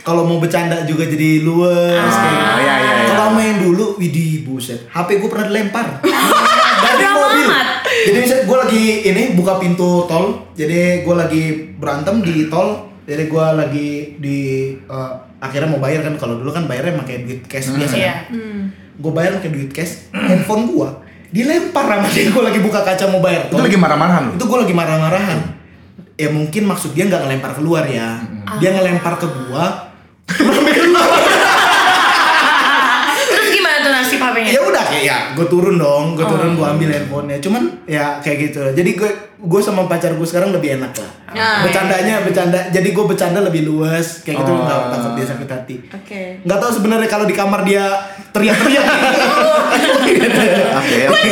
kalau 0.00 0.22
mau 0.22 0.38
bercanda 0.38 0.80
juga 0.82 1.04
jadi 1.04 1.42
luwes. 1.42 1.92
kayak 1.92 2.32
gitu. 2.32 2.46
Oh, 2.46 2.58
iya, 2.58 2.74
iya, 2.74 2.92
iya. 2.96 3.06
Kalau 3.10 3.30
main 3.32 3.56
dulu, 3.58 3.96
widih 3.96 4.44
buset, 4.44 4.86
HP 4.86 5.18
gue 5.18 5.28
pernah 5.28 5.46
dilempar. 5.46 5.86
Dari 6.82 6.96
Drama 7.00 7.18
mobil. 7.20 7.46
amat. 7.46 7.66
Jadi 7.86 8.18
misalnya 8.22 8.44
gue 8.44 8.58
lagi 8.60 8.84
ini 9.08 9.22
buka 9.34 9.52
pintu 9.58 10.04
tol, 10.06 10.26
jadi 10.52 11.02
gue 11.02 11.14
lagi 11.16 11.42
berantem 11.78 12.22
di 12.22 12.46
tol, 12.52 12.92
jadi 13.08 13.26
gue 13.26 13.46
lagi 13.56 13.88
di 14.20 14.38
eh, 14.76 15.12
akhirnya 15.40 15.68
mau 15.70 15.80
bayar 15.82 16.04
kan 16.06 16.14
kalau 16.18 16.38
dulu 16.38 16.50
kan 16.52 16.68
bayarnya 16.68 16.98
pakai 17.02 17.24
duit 17.24 17.42
cash 17.46 17.72
biasa. 17.72 17.94
Iya. 17.96 18.14
Gue 18.96 19.12
bayar 19.12 19.40
pakai 19.40 19.50
duit 19.52 19.70
cash, 19.72 20.12
handphone 20.12 20.70
gue 20.70 20.88
dilempar 21.26 21.84
sama 21.84 22.06
dia 22.08 22.30
gue 22.30 22.42
lagi 22.42 22.60
buka 22.62 22.80
kaca 22.86 23.04
mau 23.10 23.20
bayar 23.20 23.50
Itu 23.50 23.58
lagi 23.58 23.76
marah-marahan. 23.76 24.24
Itu 24.38 24.44
gue 24.46 24.58
lagi 24.62 24.74
marah-marahan. 24.74 25.38
Ya 26.16 26.32
mungkin 26.32 26.64
maksud 26.64 26.96
dia 26.96 27.04
nggak 27.04 27.28
ngelempar 27.28 27.52
keluar 27.58 27.84
ya. 27.84 28.22
Dia 28.56 28.72
ngelempar 28.72 29.20
ke 29.20 29.26
gua. 29.28 29.92
HP-nya? 34.36 34.52
ya 34.52 34.60
udah 34.60 34.84
kayak 34.84 35.04
ya 35.04 35.18
gue 35.32 35.46
turun 35.48 35.76
dong 35.76 36.04
gue 36.12 36.26
turun 36.26 36.50
gue 36.52 36.66
ambil 36.66 36.88
handphonenya. 36.92 37.38
Cuman 37.40 37.62
ya 37.88 38.20
kayak 38.20 38.38
gitu. 38.50 38.60
Jadi 38.72 38.90
gue 38.92 39.10
gue 39.36 39.60
sama 39.60 39.84
pacar 39.84 40.12
gue 40.12 40.24
sekarang 40.24 40.52
lebih 40.52 40.76
enak 40.76 40.92
lah. 40.96 41.10
Nah, 41.32 41.60
bercandanya 41.64 42.24
bercanda 42.24 42.68
jadi 42.68 42.88
gue 42.90 43.04
bercanda 43.04 43.40
lebih 43.40 43.64
luas. 43.64 44.20
Kayak 44.20 44.44
gitu 44.44 44.52
Oh. 44.52 44.64
nggak 44.64 44.80
takut 44.92 45.12
dia 45.14 45.26
sakit 45.26 45.48
hati. 45.48 45.76
Oke. 45.88 46.20
nggak 46.44 46.58
tahu 46.58 46.70
sebenarnya 46.72 47.08
kalau 47.08 47.24
di 47.24 47.34
kamar 47.36 47.60
dia 47.64 47.84
teriak-teriak. 48.32 48.84
Oke, 50.76 51.00
oke. 51.08 51.28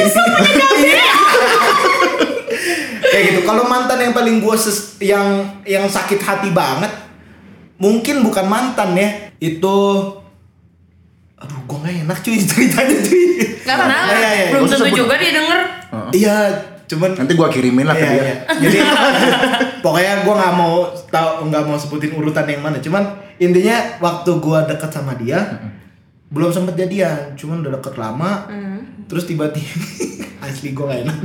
kayak 3.05 3.25
gitu. 3.31 3.41
Kalau 3.45 3.65
mantan 3.65 3.99
yang 4.01 4.13
paling 4.13 4.43
gue 4.43 4.57
yang 5.01 5.27
yang 5.63 5.85
sakit 5.87 6.19
hati 6.19 6.51
banget 6.51 6.91
mungkin 7.79 8.25
bukan 8.25 8.47
mantan 8.49 8.97
ya. 8.97 9.09
Itu 9.39 9.77
aduh 11.39 11.61
enak 11.97 12.19
cuy 12.19 12.37
ceritanya 12.41 12.99
cuy 13.01 13.23
Nggak 13.61 13.75
apa-apa. 13.75 13.87
Kenapa? 13.87 14.13
Iya, 14.13 14.31
iya. 14.31 14.47
Belum 14.51 14.67
tentu 14.67 14.89
juga 14.93 15.15
dia 15.17 15.33
denger. 15.33 15.61
iya 16.13 16.37
cuman 16.85 17.11
Nanti 17.17 17.33
gua 17.33 17.49
kirimin 17.49 17.85
lah 17.85 17.95
ke 17.95 18.01
Iya, 18.01 18.11
dia. 18.11 18.21
iya. 18.21 18.35
Jadi 18.61 18.79
pokoknya 19.85 20.13
gue 20.21 20.35
nggak 20.35 20.55
mau 20.55 20.75
tahu 21.07 21.29
nggak 21.47 21.63
mau 21.65 21.77
sebutin 21.77 22.13
urutan 22.13 22.45
yang 22.45 22.61
mana. 22.61 22.77
Cuman 22.79 23.03
intinya 23.37 23.77
waktu 23.99 24.31
gue 24.33 24.59
deket 24.67 24.91
sama 24.91 25.15
dia 25.15 25.41
belum 26.27 26.51
sempet 26.51 26.75
jadian, 26.77 27.33
cuman 27.35 27.63
udah 27.63 27.73
deket 27.75 27.95
lama. 27.95 28.33
Terus 29.05 29.25
tiba-tiba 29.25 29.81
asli 30.45 30.71
gue 30.71 30.83
gak 30.83 31.01
enak. 31.03 31.17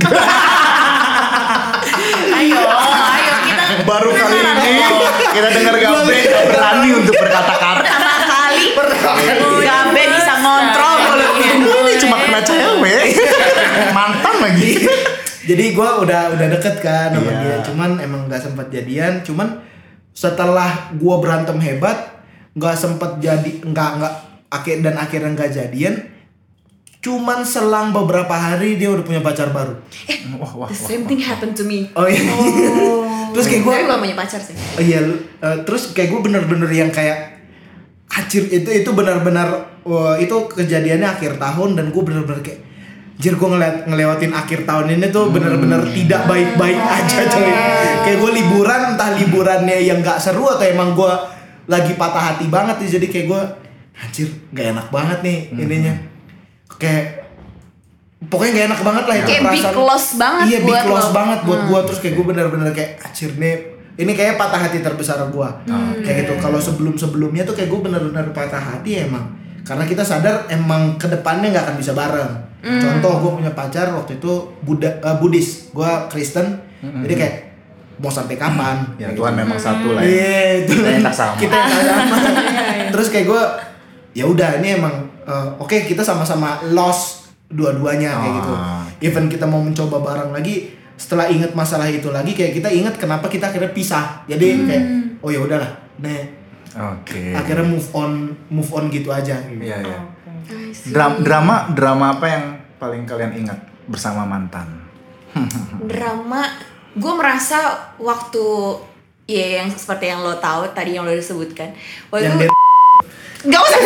Ayo, 2.30 2.56
ayo 2.56 3.34
kita 3.44 3.62
Baru 3.84 4.10
kali 4.10 4.38
ini 4.38 4.86
kita 5.30 5.48
dengar 5.52 5.74
Gabe 5.76 6.18
berani 6.46 6.88
untuk 6.94 7.14
berkata-kata. 7.14 7.84
Kali 8.24 8.64
Gabe 9.60 10.02
bisa 10.08 10.34
ngontrol 10.38 10.94
mulutnya. 11.02 11.50
Ini 11.60 11.92
cuma 11.98 12.16
kena 12.18 12.40
cewek. 12.40 13.02
Mantan 13.90 14.29
lagi. 14.40 14.70
Jadi 15.48 15.64
gue 15.72 15.88
udah 16.04 16.36
udah 16.36 16.46
deket 16.52 16.76
kan 16.80 17.10
sama 17.10 17.24
Iya. 17.24 17.36
dia. 17.40 17.56
Cuman 17.64 17.90
emang 17.98 18.28
nggak 18.28 18.42
sempet 18.42 18.66
jadian. 18.68 19.20
Cuman 19.20 19.60
setelah 20.12 20.92
gue 20.92 21.14
berantem 21.16 21.56
hebat, 21.58 22.20
nggak 22.52 22.76
sempet 22.76 23.18
jadi 23.18 23.62
nggak 23.62 23.90
nggak 23.96 24.14
akhir 24.50 24.76
dan 24.84 24.94
akhirnya 24.96 25.30
nggak 25.32 25.50
jadian. 25.50 25.94
Cuman 27.00 27.40
selang 27.40 27.96
beberapa 27.96 28.28
hari 28.30 28.76
dia 28.76 28.92
udah 28.92 29.00
punya 29.00 29.24
pacar 29.24 29.48
baru. 29.48 29.80
Wah, 30.36 30.52
wah, 30.54 30.68
The 30.68 30.76
wah. 30.76 30.88
same 30.92 31.08
thing 31.08 31.16
happened 31.18 31.56
to 31.56 31.64
me. 31.64 31.88
Oh 31.96 32.04
iya. 32.04 32.20
Terus 33.32 33.46
kayak 33.46 33.62
gue 33.62 33.72
Gue 33.72 33.86
gak 33.86 34.02
punya 34.02 34.16
pacar 34.18 34.40
sih. 34.42 34.52
Oh 34.52 34.82
iya, 34.82 35.00
eh, 35.40 35.56
terus 35.62 35.94
kayak 35.94 36.10
gue 36.10 36.20
bener-bener 36.20 36.66
yang 36.66 36.90
kayak 36.90 37.38
Anjir, 38.10 38.42
itu 38.50 38.66
itu 38.66 38.90
benar-benar 38.90 39.46
wah, 39.86 40.18
itu 40.18 40.34
kejadiannya 40.50 41.06
akhir 41.06 41.38
tahun 41.38 41.78
dan 41.78 41.94
gue 41.94 42.02
bener-bener 42.02 42.42
kayak 42.42 42.58
Anjir 43.20 43.36
gue 43.36 43.50
ngeliat, 43.52 43.84
ngelewatin 43.84 44.32
akhir 44.32 44.64
tahun 44.64 44.96
ini 44.96 45.12
tuh 45.12 45.28
bener-bener 45.28 45.84
tidak 45.92 46.24
baik-baik 46.24 46.80
aja 47.04 47.28
coy 47.28 47.52
Kayak 48.08 48.16
gue 48.16 48.30
liburan, 48.32 48.80
entah 48.96 49.12
liburannya 49.12 49.76
yang 49.76 50.00
gak 50.00 50.16
seru 50.16 50.48
atau 50.48 50.64
emang 50.64 50.96
gue 50.96 51.12
lagi 51.68 52.00
patah 52.00 52.32
hati 52.32 52.48
banget 52.48 52.80
nih. 52.80 52.88
Jadi 52.96 53.06
kayak 53.12 53.26
gue 53.28 53.42
Anjir, 54.00 54.24
gak 54.56 54.72
enak 54.72 54.86
banget 54.88 55.18
nih 55.20 55.38
ininya. 55.52 55.94
Kayak 56.80 57.28
Pokoknya 58.24 58.52
gak 58.56 58.66
enak 58.72 58.80
banget 58.88 59.04
lah 59.04 59.16
itu 59.20 59.28
Kayak 59.28 59.42
big 59.52 59.68
loss 59.76 60.06
banget 60.16 60.44
Iya 60.48 60.58
big 60.64 60.84
loss 60.88 60.88
lo. 60.88 60.96
Hmm. 61.04 61.18
banget 61.20 61.38
buat 61.44 61.60
gua. 61.68 61.80
Terus 61.84 61.98
kayak 62.00 62.14
gue 62.16 62.24
bener-bener 62.24 62.68
kayak 62.72 63.04
Anjir 63.04 63.36
nih 63.36 63.54
ini 64.00 64.16
kayak 64.16 64.40
patah 64.40 64.64
hati 64.64 64.80
terbesar 64.80 65.20
gua. 65.28 65.60
Hmm. 65.68 66.00
kayak 66.00 66.24
gitu. 66.24 66.40
Kalau 66.40 66.56
sebelum 66.56 66.96
sebelumnya 66.96 67.44
tuh 67.44 67.52
kayak 67.52 67.68
gue 67.68 67.80
bener-bener 67.84 68.32
patah 68.32 68.80
hati 68.80 69.04
emang. 69.04 69.28
Karena 69.60 69.84
kita 69.84 70.00
sadar 70.08 70.48
emang 70.48 70.96
ke 70.96 71.04
depannya 71.04 71.52
nggak 71.52 71.68
akan 71.68 71.76
bisa 71.76 71.92
bareng 71.92 72.49
Hmm. 72.60 72.76
contoh 72.76 73.12
gue 73.18 73.30
punya 73.40 73.52
pacar 73.52 73.88
waktu 73.90 74.20
itu 74.20 74.32
Buddha, 74.60 75.00
eh, 75.00 75.16
Buddhis 75.16 75.72
gue 75.72 75.90
Kristen 76.12 76.60
jadi 76.80 77.14
kayak 77.16 77.34
mau 78.00 78.08
sampai 78.08 78.36
kapan 78.36 78.80
Ya 78.96 79.12
Kayak 79.12 79.16
Tuhan 79.20 79.32
gitu. 79.32 79.40
memang 79.44 79.58
satu 79.60 79.88
lah 79.92 80.00
ya. 80.00 80.08
Iya, 80.08 80.40
itu. 80.64 80.72
Kita 80.72 80.88
yang 80.88 81.04
tak 81.04 81.16
sama. 81.20 81.36
Kita 81.36 81.52
yang 81.52 81.68
tak 81.68 81.84
sama. 81.84 82.16
Iya, 82.80 82.88
Terus 82.88 83.06
kayak 83.12 83.26
gue, 83.28 83.42
ya 84.16 84.24
udah 84.24 84.50
ini 84.56 84.68
emang 84.80 84.94
eh, 85.20 85.48
oke 85.60 85.76
kita 85.84 86.00
sama-sama 86.00 86.64
lost 86.72 87.28
dua-duanya 87.52 88.16
kayak 88.16 88.34
gitu. 88.40 88.52
Ah. 88.56 88.84
Even 89.04 89.28
kita 89.28 89.44
mau 89.44 89.60
mencoba 89.60 90.00
bareng 90.00 90.32
lagi, 90.32 90.72
setelah 90.96 91.28
inget 91.28 91.52
masalah 91.52 91.92
itu 91.92 92.08
lagi 92.08 92.32
kayak 92.32 92.56
kita 92.56 92.72
inget 92.72 92.96
kenapa 92.96 93.28
kita 93.28 93.52
akhirnya 93.52 93.68
pisah. 93.76 94.24
Jadi 94.24 94.64
kayak 94.64 94.84
oh 95.20 95.28
ya 95.28 95.44
udahlah, 95.44 95.68
nih 96.00 96.24
Oke. 96.72 97.36
akhirnya 97.36 97.68
move 97.68 97.88
on 97.92 98.32
move 98.48 98.70
on 98.72 98.88
gitu 98.88 99.12
aja. 99.12 99.36
Gitu. 99.44 99.60
Iya, 99.60 99.76
iya. 99.84 99.98
I 100.00 100.00
see. 100.00 100.19
Dram- 100.86 101.20
drama 101.20 101.70
drama 101.70 102.06
apa 102.12 102.26
yang 102.26 102.44
paling 102.76 103.02
kalian 103.04 103.32
ingat 103.36 103.58
bersama 103.84 104.24
mantan? 104.24 104.66
drama 105.90 106.46
gue 106.90 107.12
merasa 107.14 107.58
waktu 107.96 108.44
ya 109.24 109.62
yang 109.62 109.70
seperti 109.70 110.08
yang 110.08 110.20
lo 110.20 110.34
tahu 110.36 110.66
tadi 110.70 110.94
yang 110.94 111.06
lo 111.06 111.12
disebutkan 111.12 111.70
waktu 112.08 112.26
Yang 112.26 112.34
itu 112.34 112.42
dia 112.42 112.50
nggak 113.40 113.62
usah 113.62 113.78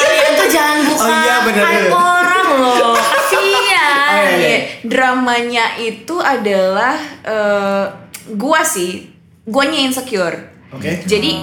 Kalian 0.00 0.32
tuh 0.40 0.48
jangan 0.48 0.78
buka 0.82 0.98
Oh 1.00 1.10
iya, 1.12 1.36
bener, 1.44 1.62
bener. 1.62 1.92
orang 1.92 2.46
loh. 2.56 2.96
Kasihan. 3.30 3.44
Oh, 4.10 4.24
iya, 4.26 4.34
iya. 4.34 4.58
Dramanya 4.82 5.78
itu 5.78 6.16
adalah 6.16 6.96
eh 7.22 7.84
gua 8.30 8.60
sih 8.62 9.06
guanya 9.42 9.80
insecure 9.80 10.36
Oke. 10.70 11.02
jadi 11.02 11.42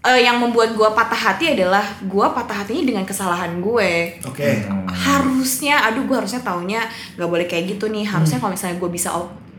eh, 0.00 0.20
yang 0.22 0.36
membuat 0.36 0.72
gua 0.72 0.90
patah 0.90 1.16
hati 1.30 1.52
adalah 1.52 1.84
gua 2.04 2.32
patah 2.32 2.64
hatinya 2.64 2.84
dengan 2.88 3.04
kesalahan 3.04 3.60
gue. 3.60 4.16
Oke. 4.24 4.64
harusnya 4.90 5.84
aduh 5.84 6.02
gue 6.02 6.16
harusnya 6.16 6.40
taunya 6.40 6.80
nggak 7.14 7.28
boleh 7.28 7.46
kayak 7.46 7.76
gitu 7.76 7.86
nih. 7.86 8.04
Harusnya 8.04 8.36
Hmm. 8.36 8.48
kalau 8.48 8.54
misalnya 8.56 8.76
gue 8.76 8.90
bisa 8.90 9.08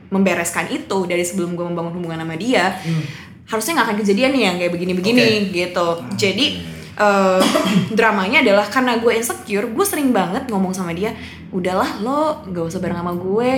membereskan 0.10 0.68
itu 0.68 0.98
dari 1.06 1.22
sebelum 1.22 1.54
gue 1.54 1.64
membangun 1.64 1.94
hubungan 1.96 2.20
sama 2.20 2.36
dia 2.36 2.74
Hmm. 2.78 3.04
harusnya 3.48 3.72
nggak 3.76 3.88
akan 3.88 3.98
kejadian 4.00 4.32
nih 4.32 4.44
yang 4.44 4.56
kayak 4.58 4.72
begini-begini 4.72 5.26
gitu. 5.52 5.88
Jadi 6.16 6.46
eh, 6.94 7.40
dramanya 7.98 8.42
adalah 8.42 8.66
karena 8.66 8.98
gue 8.98 9.12
insecure 9.12 9.66
gue 9.66 9.86
sering 9.86 10.12
banget 10.12 10.46
ngomong 10.48 10.72
sama 10.72 10.92
dia 10.92 11.16
udahlah 11.50 12.00
lo 12.00 12.42
gak 12.46 12.66
usah 12.66 12.80
bareng 12.80 12.98
sama 12.98 13.14
gue. 13.14 13.52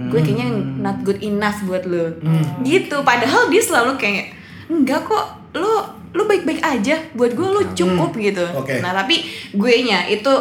Gue 0.00 0.20
kayaknya 0.20 0.48
not 0.80 1.04
good 1.04 1.20
enough 1.20 1.60
buat 1.62 1.84
lo. 1.84 2.16
Gitu. 2.62 2.96
Padahal 3.00 3.48
dia 3.48 3.60
selalu 3.60 3.94
kayak 3.96 4.32
enggak 4.66 5.04
kok 5.04 5.26
lo 5.52 5.99
lo 6.10 6.26
baik-baik 6.26 6.58
aja 6.60 6.96
buat 7.14 7.32
gue 7.32 7.48
lo 7.48 7.62
cukup 7.70 8.10
gitu 8.16 8.42
Oke. 8.54 8.82
nah 8.82 8.90
tapi 8.92 9.22
gue 9.50 9.72
nya 9.82 10.06
itu 10.06 10.32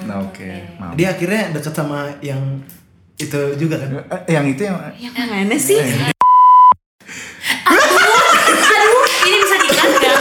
Nah, 0.03 0.19
oke. 0.19 0.43
Maaf. 0.75 0.99
Dia 0.99 1.15
akhirnya 1.15 1.55
deket 1.55 1.71
sama 1.71 2.11
yang 2.19 2.59
itu 3.15 3.39
juga 3.55 3.79
kan. 3.79 4.03
Eh, 4.27 4.35
yang 4.35 4.43
itu 4.43 4.67
yang 4.67 4.75
yang 4.99 5.15
mana 5.31 5.55
sih 5.55 5.79
Aduh, 5.79 6.11
ini 7.79 8.59
bisa 8.59 8.75
gak? 8.75 8.91
ini 9.23 9.37
bisa 9.39 9.55
dikat 9.63 9.91
gak? 9.95 10.17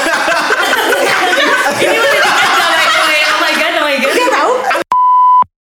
Oh 3.27 3.39
my 3.41 3.53
god, 3.59 3.75
oh 3.75 3.85
my 3.87 3.97
god. 3.99 4.13
Gak 4.15 4.31
tahu. 4.31 4.53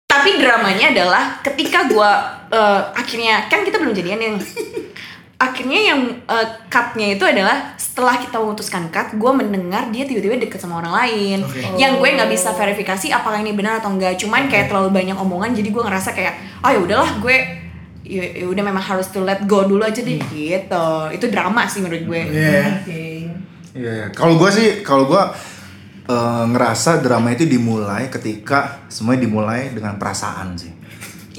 Tapi 0.05 0.31
dramanya 0.37 0.87
adalah 0.93 1.25
ketika 1.41 1.89
gua 1.89 2.11
eh, 2.53 2.81
akhirnya 2.93 3.49
kan 3.49 3.65
kita 3.65 3.81
belum 3.81 3.97
jadian 3.97 4.21
yang 4.21 4.37
akhirnya 5.41 5.81
yang 5.81 6.01
uh, 6.29 6.47
cutnya 6.69 7.17
itu 7.17 7.25
adalah 7.25 7.73
setelah 7.81 8.21
kita 8.21 8.37
memutuskan 8.37 8.93
cut 8.93 9.17
gue 9.17 9.33
mendengar 9.33 9.89
dia 9.89 10.05
tiba-tiba 10.05 10.37
deket 10.37 10.61
sama 10.61 10.85
orang 10.85 10.93
lain 10.93 11.39
Oke. 11.41 11.81
yang 11.81 11.97
gue 11.97 12.09
nggak 12.13 12.29
bisa 12.29 12.53
verifikasi 12.53 13.09
apakah 13.09 13.41
ini 13.41 13.57
benar 13.57 13.81
atau 13.81 13.89
enggak 13.89 14.21
cuman 14.21 14.53
kayak 14.53 14.69
terlalu 14.69 14.93
banyak 14.93 15.17
omongan 15.17 15.57
jadi 15.57 15.73
gue 15.73 15.81
ngerasa 15.81 16.13
kayak 16.13 16.61
oh 16.61 16.69
ya 16.69 16.79
udahlah 16.85 17.11
gue 17.25 17.37
ya, 18.05 18.45
ya 18.45 18.47
udah 18.53 18.63
memang 18.69 18.85
harus 18.85 19.09
to 19.09 19.25
let 19.25 19.41
go 19.49 19.65
dulu 19.65 19.81
aja 19.81 20.05
deh 20.05 20.21
gitu 20.29 20.89
itu 21.09 21.27
drama 21.33 21.65
sih 21.65 21.81
menurut 21.81 22.05
gue 22.05 22.21
Iya. 22.29 22.85
Oke. 22.85 23.03
Iya, 23.71 23.93
iya. 24.03 24.07
kalau 24.11 24.35
gue 24.35 24.51
sih, 24.51 24.69
kalau 24.83 25.07
gue 25.07 25.23
eh, 26.11 26.45
ngerasa 26.51 26.99
drama 27.01 27.31
itu 27.31 27.47
dimulai 27.47 28.11
ketika 28.11 28.83
semuanya 28.91 29.31
dimulai 29.31 29.71
dengan 29.71 29.95
perasaan 29.95 30.59
sih. 30.59 30.80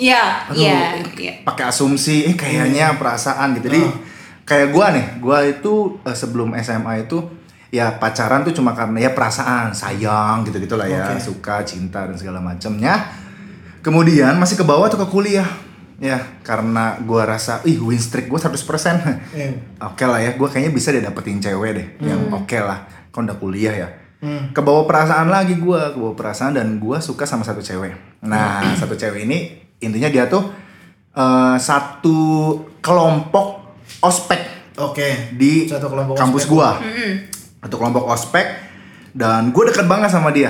Iya 0.02 0.50
iya 0.50 0.98
iya 1.14 1.34
pakai 1.46 1.70
asumsi, 1.70 2.26
eh 2.26 2.34
kayaknya 2.34 2.98
perasaan 2.98 3.54
gitu. 3.56 3.70
Jadi 3.70 3.82
Oh. 3.86 3.94
kayak 4.42 4.74
gue 4.74 4.86
nih, 4.98 5.06
gue 5.22 5.38
itu 5.54 5.74
eh, 6.02 6.18
sebelum 6.18 6.58
SMA 6.58 7.06
itu 7.06 7.22
ya 7.70 7.88
pacaran 7.96 8.42
tuh 8.42 8.52
cuma 8.52 8.74
karena 8.74 8.98
ya 9.00 9.12
perasaan, 9.14 9.72
sayang 9.72 10.42
gitu 10.44 10.58
gitulah 10.60 10.90
ya, 10.90 11.14
Oke. 11.14 11.22
suka, 11.22 11.62
cinta 11.64 12.04
dan 12.04 12.18
segala 12.18 12.42
macamnya. 12.42 13.00
Kemudian 13.80 14.38
masih 14.38 14.60
ke 14.60 14.66
bawah 14.66 14.90
tuh 14.90 15.00
ke 15.02 15.08
kuliah. 15.08 15.48
Ya, 16.02 16.18
karena 16.42 16.98
gue 16.98 17.22
rasa, 17.22 17.62
ih 17.62 17.78
win 17.78 18.02
streak 18.02 18.26
gue 18.26 18.36
100%. 18.36 18.58
Iya. 19.38 19.54
Oke 19.94 20.04
lah 20.04 20.18
ya, 20.18 20.34
gue 20.34 20.48
kayaknya 20.50 20.74
bisa 20.74 20.90
deh 20.90 21.00
dapetin 21.00 21.38
cewek 21.38 21.72
deh 21.78 21.88
yang 22.02 22.26
oke 22.34 22.58
lah. 22.58 22.90
Kan 23.14 23.30
udah 23.30 23.38
kuliah 23.38 23.74
ya. 23.74 23.88
Hmm. 24.18 24.50
Kebawa 24.50 24.90
perasaan 24.90 25.30
lagi 25.30 25.58
gue, 25.58 25.82
kebawa 25.94 26.14
perasaan 26.18 26.58
dan 26.58 26.82
gue 26.82 26.98
suka 26.98 27.30
sama 27.30 27.46
satu 27.46 27.62
cewek. 27.62 27.94
Nah, 28.26 28.66
satu 28.82 28.98
cewek 28.98 29.30
ini 29.30 29.62
intinya 29.82 30.08
dia 30.08 30.26
tuh 30.26 30.46
eh, 31.12 31.56
satu 31.58 32.18
kelompok 32.80 33.60
ospek 34.00 34.42
Oke. 34.78 35.36
di 35.36 35.68
Satu 35.68 35.86
kelompok 35.86 36.16
kampus 36.16 36.46
ospek. 36.46 36.52
gua. 36.52 36.70
Satu 37.60 37.76
kelompok 37.76 38.04
ospek 38.08 38.48
dan 39.12 39.52
gue 39.52 39.64
deket 39.68 39.86
banget 39.86 40.10
sama 40.10 40.32
dia. 40.32 40.50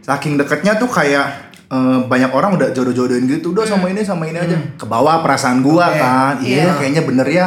Saking 0.00 0.34
deketnya 0.34 0.74
tuh 0.74 0.88
kayak 0.88 1.52
eh, 1.68 1.98
banyak 2.02 2.32
orang 2.32 2.56
udah 2.56 2.72
jodoh-jodohin 2.72 3.28
gitu, 3.28 3.52
udah 3.52 3.62
sama 3.62 3.86
ini 3.86 4.00
sama 4.00 4.24
ini 4.24 4.38
aja. 4.38 4.56
Kebawa 4.74 5.20
perasaan 5.20 5.60
gua 5.60 5.86
Oke. 5.86 5.98
kan. 5.98 6.34
Iya, 6.40 6.56
Iya. 6.64 6.72
kayaknya 6.74 7.02
bener 7.04 7.28
ya. 7.28 7.46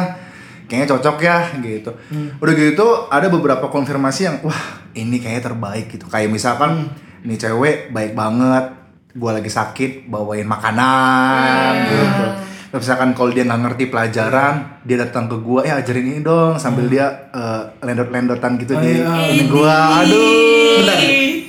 Kayaknya 0.64 0.88
cocok 0.88 1.16
ya 1.20 1.36
gitu. 1.58 1.90
Udah 2.38 2.54
gitu 2.54 2.86
ada 3.10 3.28
beberapa 3.28 3.66
konfirmasi 3.66 4.20
yang 4.22 4.36
wah, 4.40 4.62
ini 4.92 5.20
kayaknya 5.20 5.50
terbaik 5.50 5.90
gitu. 5.90 6.08
Kayak 6.08 6.32
misalkan 6.32 6.88
nih 7.20 7.36
cewek 7.36 7.92
baik 7.92 8.16
banget, 8.16 8.72
gua 9.12 9.30
lagi 9.32 9.48
sakit 9.48 10.06
bawain 10.06 10.44
makanan 10.44 11.72
gitu. 11.86 12.24
Terus 12.72 12.82
misalkan 12.82 13.12
kalau 13.12 13.28
dia 13.28 13.44
nggak 13.44 13.60
ngerti 13.62 13.84
pelajaran, 13.86 14.54
dia 14.82 14.96
datang 14.98 15.28
ke 15.28 15.36
gua, 15.36 15.60
ya 15.60 15.76
ajarin 15.76 16.06
ini 16.06 16.20
dong 16.20 16.56
sambil 16.56 16.88
dia 16.88 17.28
eh, 17.28 17.62
lendot-lendotan 17.82 18.56
gitu 18.56 18.72
Oh, 18.72 18.80
di 18.80 18.92
iya. 18.96 19.12
ini 19.28 19.44
gua. 19.46 20.00
Aduh. 20.00 20.80
Bentar. 20.80 20.96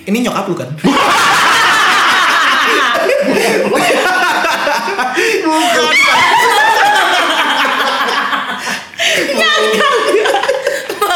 Ini 0.04 0.18
nyokap 0.20 0.46
lu 0.46 0.56
kan? 0.56 0.70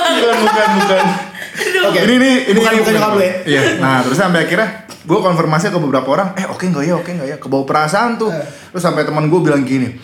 bukan 0.07 0.35
bukan 0.43 0.69
bukan 0.81 1.05
Oke. 1.87 1.99
ini 2.03 2.13
ini 2.15 2.29
ini 2.47 2.59
Bukan- 2.59 2.77
bukan 2.79 2.93
nyokap 2.93 3.11
lu 3.13 3.21
ya? 3.21 3.33
iya 3.45 3.61
nah 3.79 3.95
terus 4.03 4.17
sampai 4.17 4.39
akhirnya 4.45 4.86
gue 5.07 5.17
konfirmasi 5.17 5.65
ke 5.67 5.79
beberapa 5.79 6.09
orang 6.11 6.35
eh 6.35 6.43
oke 6.45 6.61
nggak 6.61 6.83
ya 6.83 6.93
oke 6.93 7.07
nggak 7.09 7.27
ya 7.27 7.37
kebawa 7.37 7.63
perasaan 7.63 8.15
tuh 8.15 8.27
Eh. 8.27 8.43
terus 8.69 8.83
sampai 8.83 9.01
teman 9.01 9.25
gue 9.25 9.39
bilang 9.39 9.63
gini 9.63 9.95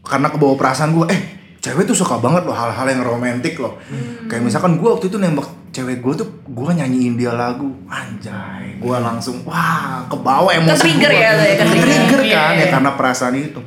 karena 0.00 0.26
kebawa 0.26 0.54
perasaan 0.54 0.90
gue 0.90 1.04
eh 1.06 1.20
cewek 1.58 1.84
tuh 1.84 1.94
suka 1.94 2.16
banget 2.16 2.42
loh 2.42 2.54
hal-hal 2.54 2.86
yang 2.86 3.02
romantis 3.02 3.52
loh 3.56 3.76
Hmm. 3.84 4.26
kayak 4.26 4.42
misalkan 4.42 4.74
gue 4.74 4.88
waktu 4.88 5.06
itu 5.06 5.16
nembak 5.16 5.44
cewek 5.70 5.98
gue 5.98 6.14
tuh 6.16 6.28
gue 6.42 6.70
nyanyiin 6.72 7.14
dia 7.14 7.30
lagu 7.30 7.68
anjay 7.86 8.76
gue 8.76 8.96
langsung 8.96 9.42
wah 9.42 10.06
kebawa 10.06 10.54
emosi 10.54 10.72
Ke-trigger 10.94 11.10
gua. 11.10 11.20
ya 11.20 11.30
ya. 11.34 11.54
Ke-trigger 11.58 12.20
Iya, 12.22 12.38
kan 12.38 12.50
ya 12.50 12.56
iya. 12.56 12.66
karena 12.70 12.90
perasaan 12.92 13.34
itu 13.36 13.60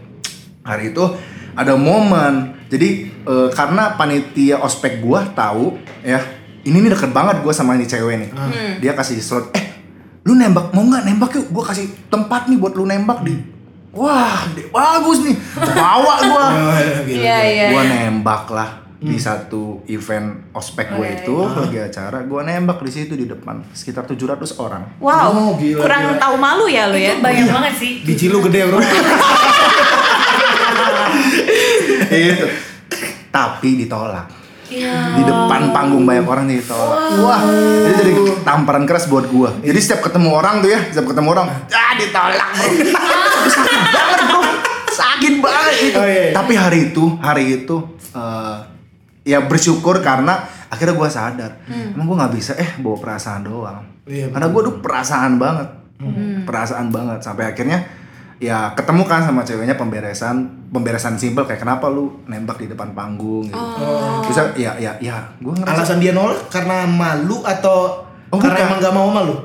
hari 0.61 0.89
itu 0.89 1.03
ada 1.51 1.73
momen 1.75 2.33
jadi 2.67 2.89
eh, 3.21 3.49
karena 3.51 3.93
panitia 3.93 4.57
ospek 4.57 4.97
gua 4.99 5.27
tahu 5.27 5.75
ya 6.01 6.17
ini 6.61 6.77
nih 6.77 6.91
deket 6.91 7.09
banget 7.09 7.39
gua 7.39 7.51
sama 7.51 7.73
ini 7.73 7.83
cewek 7.83 8.15
nih 8.17 8.29
dia 8.79 8.93
kasih 8.93 9.17
slot 9.17 9.51
eh 9.51 9.68
lu 10.29 10.37
nembak 10.37 10.69
mau 10.69 10.85
nggak 10.85 11.03
nembak 11.03 11.33
yuk? 11.33 11.49
Gua 11.49 11.65
kasih 11.65 11.89
tempat 12.05 12.45
nih 12.45 12.55
buat 12.55 12.71
lu 12.71 12.85
nembak 12.85 13.25
di 13.25 13.33
wah 13.89 14.45
di- 14.53 14.69
bagus 14.69 15.25
nih. 15.25 15.33
Bawa 15.57 16.13
gua. 16.21 16.45
Gitu. 17.01 17.17
iya 17.25 17.37
iya 17.43 17.65
gua 17.73 17.81
nembak 17.83 18.45
lah 18.47 18.69
di 18.99 19.15
satu 19.15 19.79
event 19.87 20.51
ospek 20.51 20.91
gue 20.91 20.99
Oh, 20.99 21.07
iya, 21.07 21.17
itu 21.17 21.33
lagi 21.55 21.79
acara. 21.81 22.19
Gua 22.21 22.43
nembak 22.43 22.83
di 22.83 22.91
situ 22.91 23.15
di 23.15 23.25
depan 23.25 23.63
sekitar 23.71 24.05
700 24.05 24.37
orang. 24.59 24.83
Wow 24.99 25.31
Oh, 25.31 25.51
gila, 25.55 25.81
kurang 25.81 26.03
gila. 26.05 26.19
tahu 26.19 26.35
malu 26.37 26.65
ya 26.67 26.85
lo 26.85 26.93
ya? 26.93 27.17
Banyak 27.17 27.47
banget 27.49 27.73
sih. 27.79 27.91
Biji 28.03 28.27
lu 28.27 28.43
gede 28.43 28.67
bro. 28.67 28.77
itu. 32.11 32.45
Tapi 33.29 33.69
ditolak 33.77 34.38
Iya. 34.69 35.17
di 35.17 35.23
depan 35.25 35.73
panggung 35.73 36.05
banyak 36.05 36.23
orang 36.23 36.45
nih 36.45 36.61
ditolak 36.61 36.99
wah 37.17 37.41
itu 37.83 37.93
jadi 37.99 38.13
tamparan 38.41 38.85
keras 38.85 39.05
buat 39.05 39.25
gua. 39.27 39.49
Jadi 39.59 39.79
setiap 39.79 40.05
ketemu 40.05 40.29
orang 40.31 40.61
tuh 40.61 40.69
ya 40.69 40.79
setiap 40.87 41.09
ketemu 41.09 41.27
orang 41.33 41.47
ah 41.49 41.93
ditolak 41.93 42.49
bro. 42.53 42.69
Sakit 43.49 43.81
banget 43.89 44.19
bro. 44.23 44.41
Sakit 44.89 45.33
banget 45.39 45.73
itu 45.81 45.97
Oh, 45.97 46.05
iya, 46.05 46.21
iya. 46.29 46.31
tapi 46.31 46.53
hari 46.53 46.79
itu 46.89 47.03
hari 47.17 47.43
itu 47.57 47.75
eh, 48.11 48.57
ya 49.25 49.41
bersyukur 49.41 49.99
karena 49.99 50.37
akhirnya 50.67 50.93
gua 50.93 51.09
sadar. 51.09 51.51
Emang 51.67 52.05
gua 52.05 52.25
nggak 52.25 52.33
bisa 52.33 52.53
eh 52.53 52.77
bawa 52.77 52.97
perasaan 52.97 53.41
doang. 53.43 53.81
Iya, 54.05 54.29
karena 54.29 54.47
gua 54.47 54.61
tuh 54.63 54.75
perasaan 54.79 55.37
banget. 55.37 55.67
Perasaan 56.45 56.87
banget. 56.89 57.19
Sampai 57.19 57.49
akhirnya 57.49 57.83
ya 58.39 58.71
ketemu 58.71 59.03
kan 59.03 59.19
sama 59.21 59.43
ceweknya 59.43 59.75
pemberesan 59.75 60.35
pemberesan 60.69 61.13
simpel 61.13 61.43
kayak 61.43 61.59
kenapa 61.59 61.85
lu 61.85 62.23
nembak 62.23 62.55
di 62.55 62.65
depan 62.65 62.91
panggung 62.91 63.43
gitu 63.43 63.59
bisa 64.23 64.55
ya 64.55 64.71
ya 64.73 64.95
ya 64.97 65.19
gue 65.37 65.51
ngerasa 65.53 65.75
Alasan 65.75 65.99
dia 65.99 66.11
nolak 66.11 66.47
karena 66.47 66.83
malu 66.83 67.43
atau 67.43 68.07
Oh, 68.29 68.37
karena 68.37 68.55
bukan. 68.55 68.67
emang 68.67 68.79
gak 68.79 68.93
mau 68.93 69.09
malu? 69.09 69.35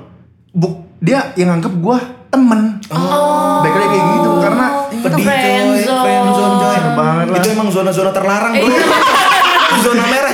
buk 0.53 0.75
dia 1.01 1.33
yang 1.35 1.51
nganggep 1.51 1.75
gue 1.75 1.99
temen 2.29 2.61
Oh. 2.87 3.59
baik 3.61 3.73
kayak 3.73 3.91
gitu 4.13 4.31
karena 4.39 4.67
Itu 4.87 5.03
Pedih 5.03 5.25
coy, 5.25 5.33
friendzone. 5.33 6.55
coy. 6.55 6.75
Bener 6.77 6.93
banget 6.95 7.27
lah. 7.27 7.39
Itu 7.41 7.49
emang 7.51 7.69
zona-zona 7.69 8.11
terlarang 8.11 8.53
bro. 8.55 8.69
zona 9.85 10.05
merah. 10.05 10.33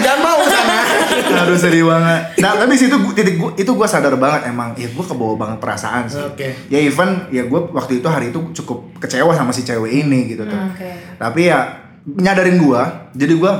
Aduh 1.32 1.54
sedih 1.54 1.84
banget. 1.84 2.20
Nah 2.38 2.52
tapi 2.56 2.74
situ 2.74 2.96
titik 3.12 3.36
gua, 3.36 3.50
itu 3.54 3.66
gue 3.66 3.86
sadar 3.86 4.14
banget 4.14 4.48
emang. 4.48 4.74
Ya 4.74 4.86
gue 4.86 5.04
kebawa 5.04 5.34
banget 5.36 5.58
perasaan 5.58 6.04
sih. 6.04 6.20
Oke. 6.20 6.48
ya 6.66 6.78
even 6.78 7.28
ya 7.28 7.44
gue 7.44 7.60
waktu 7.70 7.98
itu 7.98 8.08
hari 8.08 8.28
itu 8.28 8.40
cukup 8.56 8.98
kecewa 8.98 9.30
sama 9.30 9.50
si 9.50 9.62
cewek 9.62 9.90
ini 10.00 10.28
gitu 10.28 10.42
tuh. 10.42 10.60
Oke. 10.70 10.90
tapi 11.16 11.46
ya 11.46 11.68
nyadarin 12.00 12.56
gue 12.56 12.82
jadi 13.14 13.34
gue 13.36 13.52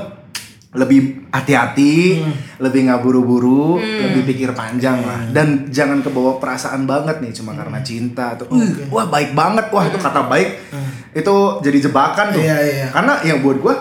lebih 0.71 1.27
hati-hati, 1.35 2.23
lebih 2.57 2.87
nggak 2.87 3.03
buru-buru, 3.03 3.83
lebih 3.83 4.23
pikir 4.23 4.55
panjang 4.55 5.03
lah, 5.03 5.27
dan 5.35 5.67
jangan 5.67 5.99
kebawa 5.99 6.39
perasaan 6.39 6.87
banget 6.87 7.19
nih 7.19 7.35
cuma 7.35 7.59
karena 7.59 7.83
cinta 7.83 8.39
atau 8.39 8.47
"Wih, 8.55 8.87
wah 8.87 9.03
baik 9.05 9.35
banget, 9.35 9.67
wah 9.67 9.83
itu 9.83 9.99
kata 9.99 10.31
baik, 10.31 10.63
itu 11.11 11.35
jadi 11.59 11.91
jebakan 11.91 12.31
tuh, 12.31 12.39
Iya, 12.39 12.57
iya. 12.63 12.87
karena 12.87 13.19
yang 13.27 13.43
buat 13.43 13.59
gue 13.59 13.75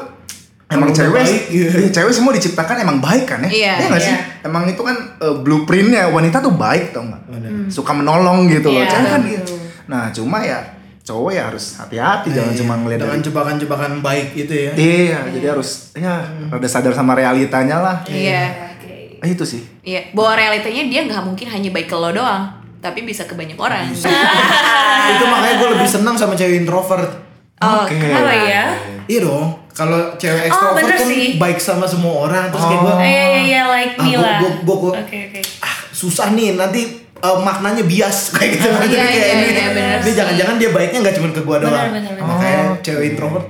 emang 0.69 0.93
cewek, 0.93 1.17
baik, 1.17 1.41
iya. 1.49 1.69
iya, 1.73 1.89
cewek 1.89 2.13
semua 2.13 2.29
diciptakan 2.29 2.77
emang 2.79 3.01
baik 3.01 3.25
kan 3.25 3.41
ya, 3.41 3.49
Iya, 3.49 3.73
nggak 3.89 3.99
sih? 3.99 4.13
iya. 4.13 4.45
Emang 4.45 4.63
itu 4.65 4.77
kan 4.79 4.93
eh, 5.17 5.35
blueprintnya 5.35 6.07
wanita 6.07 6.37
tuh 6.39 6.53
baik 6.53 6.93
tau 6.93 7.03
nggak, 7.03 7.21
suka 7.67 7.91
menolong 7.91 8.45
gitu 8.45 8.69
loh, 8.69 8.81
Iya, 8.81 8.89
cewek 8.89 9.09
kan 9.09 9.21
gitu. 9.25 9.53
Nah 9.89 10.13
cuma 10.13 10.37
ya 10.39 10.61
cowok 11.01 11.31
ya 11.33 11.49
harus 11.49 11.73
hati-hati, 11.75 12.29
jangan 12.29 12.53
Iya, 12.53 12.59
cuma 12.61 12.73
ngeliat 12.77 12.99
dengan 13.01 13.19
jebakan-jebakan 13.19 13.91
baik 13.99 14.27
itu 14.37 14.53
ya. 14.53 14.71
Iya, 14.77 15.19
jadi 15.33 15.57
harus 15.57 15.89
ya 15.97 16.21
rada 16.47 16.69
sadar 16.69 16.93
sama 16.93 17.17
realitanya 17.17 17.81
lah. 17.81 17.97
iya 18.05 18.69
Oke. 18.77 19.17
Eh, 19.17 19.29
itu 19.33 19.41
sih. 19.43 19.65
iya 19.81 20.13
bahwa 20.13 20.37
realitanya 20.37 20.85
dia 20.85 21.01
nggak 21.03 21.23
mungkin 21.25 21.49
hanya 21.49 21.73
baik 21.73 21.89
ke 21.89 21.97
lo 21.97 22.13
doang 22.13 22.45
tapi 22.79 23.03
bisa 23.03 23.27
ke 23.27 23.35
banyak 23.35 23.59
orang 23.59 23.91
itu 23.91 25.25
makanya 25.25 25.55
gue 25.59 25.69
lebih 25.75 25.89
senang 25.89 26.15
sama 26.15 26.31
cewek 26.31 26.63
introvert. 26.63 27.11
oh 27.59 27.83
Oke. 27.83 27.91
Kenapa 27.91 28.31
ya? 28.31 28.63
Iya 29.03 29.19
dong. 29.25 29.58
Kalau 29.79 29.99
cewek 30.13 30.41
Oh, 30.41 30.47
ekstrovert 30.49 30.83
bener 30.83 30.91
kan 30.93 31.07
sih. 31.07 31.25
baik 31.35 31.55
sama 31.57 31.85
semua 31.85 32.13
orang 32.21 32.51
terus 32.51 32.61
kayak 32.61 32.81
gue 32.81 32.91
Oh. 32.91 32.99
Eh, 32.99 33.07
iya, 33.07 33.39
iya, 33.41 33.61
like 33.65 33.95
Ah, 33.95 34.03
gua- 34.05 34.19
lah. 34.21 34.37
gua- 34.37 34.59
gua- 34.61 34.79
gua- 34.83 34.97
Oke, 34.99 35.17
oke. 35.25 35.39
ah 35.61 35.75
susah 35.89 36.27
nih 36.31 36.53
nanti 36.53 36.81
eh, 36.99 37.37
maknanya 37.39 37.83
bias 37.83 38.17
kayak 38.35 38.49
gitu. 38.53 38.67
Oh, 38.67 38.79
iya, 38.81 38.99
kayak 39.01 39.07
iya, 39.09 39.27
ini, 39.33 39.47
iya, 39.49 39.97
ini 39.97 40.11
jangan-jangan 40.13 40.55
dia 40.57 40.69
baiknya 40.69 40.99
nggak 41.01 41.15
cuma 41.15 41.27
ke 41.29 41.41
gua 41.41 41.57
Bener, 41.57 41.67
doang. 41.69 41.89
bener, 41.89 42.11
bener. 42.11 42.23
Makanya 42.25 42.59
Oh, 42.61 42.75
cewek 42.81 43.03
introvert 43.09 43.45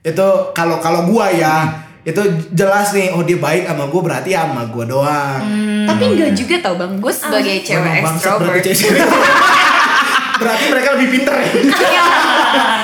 itu 0.00 0.26
kalau 0.52 0.76
kalau 0.78 1.00
gua 1.04 1.26
ya 1.28 1.54
itu 2.02 2.18
jelas 2.50 2.90
nih 2.90 3.10
oh 3.10 3.22
dia 3.22 3.38
baik 3.38 3.62
sama 3.64 3.86
gua 3.86 4.02
berarti 4.04 4.30
sama 4.32 4.66
gua 4.66 4.84
doang. 4.84 5.38
tapi 5.84 6.04
nggak 6.12 6.30
juga 6.32 6.56
tau 6.60 6.74
bang 6.74 6.94
gue 6.96 7.10
sebagai 7.12 7.56
cewek 7.60 7.82
Memang 7.98 8.14
bangsat 8.14 8.38
berarti 10.42 10.64
mereka 10.68 10.88
lebih 10.98 11.08
pinter. 11.14 11.34
Ya. 11.72 12.06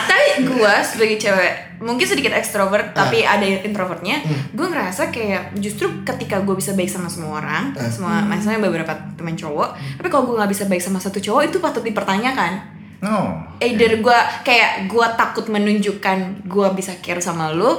Tapi 0.09 0.49
gue 0.49 0.75
sebagai 0.87 1.17
cewek 1.19 1.53
mungkin 1.79 2.07
sedikit 2.07 2.35
ekstrovert 2.35 2.91
tapi 2.91 3.23
ada 3.23 3.47
introvertnya 3.47 4.19
gue 4.51 4.67
ngerasa 4.67 5.15
kayak 5.15 5.55
justru 5.63 6.03
ketika 6.03 6.43
gue 6.43 6.59
bisa 6.59 6.75
baik 6.75 6.91
sama 6.91 7.07
semua 7.07 7.39
orang 7.39 7.71
semua 7.87 8.27
maksudnya 8.27 8.59
beberapa 8.59 8.91
teman 9.15 9.39
cowok 9.39 9.79
tapi 10.03 10.09
kalau 10.11 10.27
gue 10.27 10.35
nggak 10.43 10.51
bisa 10.51 10.65
baik 10.67 10.83
sama 10.83 10.99
satu 10.99 11.23
cowok 11.23 11.43
itu 11.51 11.59
patut 11.63 11.83
dipertanyakan. 11.87 12.77
Oh. 12.99 13.31
either 13.63 14.03
gue 14.03 14.19
kayak 14.43 14.91
gue 14.91 15.07
takut 15.15 15.47
menunjukkan 15.47 16.51
gue 16.51 16.69
bisa 16.75 16.99
care 16.99 17.23
sama 17.23 17.55
lu 17.55 17.79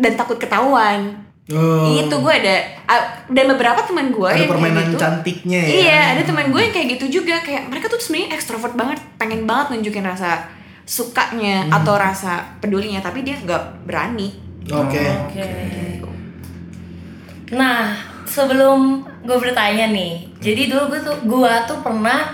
dan 0.00 0.12
takut 0.16 0.40
ketahuan 0.40 1.23
Oh. 1.46 1.92
itu 1.92 2.08
gue 2.10 2.32
ada 2.34 2.56
dan 3.26 3.44
beberapa 3.46 3.84
teman 3.84 4.08
gue 4.08 4.24
Ada 4.24 4.40
yang 4.40 4.48
permainan 4.48 4.74
kayak 4.74 4.88
gitu, 4.88 4.96
cantiknya 4.98 5.60
ya. 5.60 5.68
iya 5.68 6.00
ada 6.12 6.22
teman 6.24 6.48
gue 6.48 6.56
yang 6.56 6.72
kayak 6.72 6.88
gitu 6.96 7.20
juga 7.20 7.36
kayak 7.38 7.68
mereka 7.68 7.86
tuh 7.86 8.00
sebenarnya 8.00 8.32
ekstrovert 8.32 8.72
banget 8.72 8.96
pengen 9.14 9.44
banget 9.44 9.76
nunjukin 9.76 10.00
rasa 10.02 10.48
sukanya 10.82 11.64
Hmm. 11.64 11.76
atau 11.76 11.94
rasa 11.94 12.32
pedulinya 12.58 12.98
tapi 12.98 13.20
dia 13.20 13.36
nggak 13.36 13.84
berani 13.84 14.40
Oke. 14.64 14.96
Oke. 14.96 15.44
Nah, 17.52 17.92
sebelum 18.24 19.04
gue 19.20 19.36
bertanya 19.36 19.86
nih, 19.86 20.24
jadi 20.40 20.62
dulu 20.66 20.88
gue 20.88 21.00
tuh 21.02 21.16
gua 21.24 21.60
tuh 21.62 21.76
pernah 21.78 22.32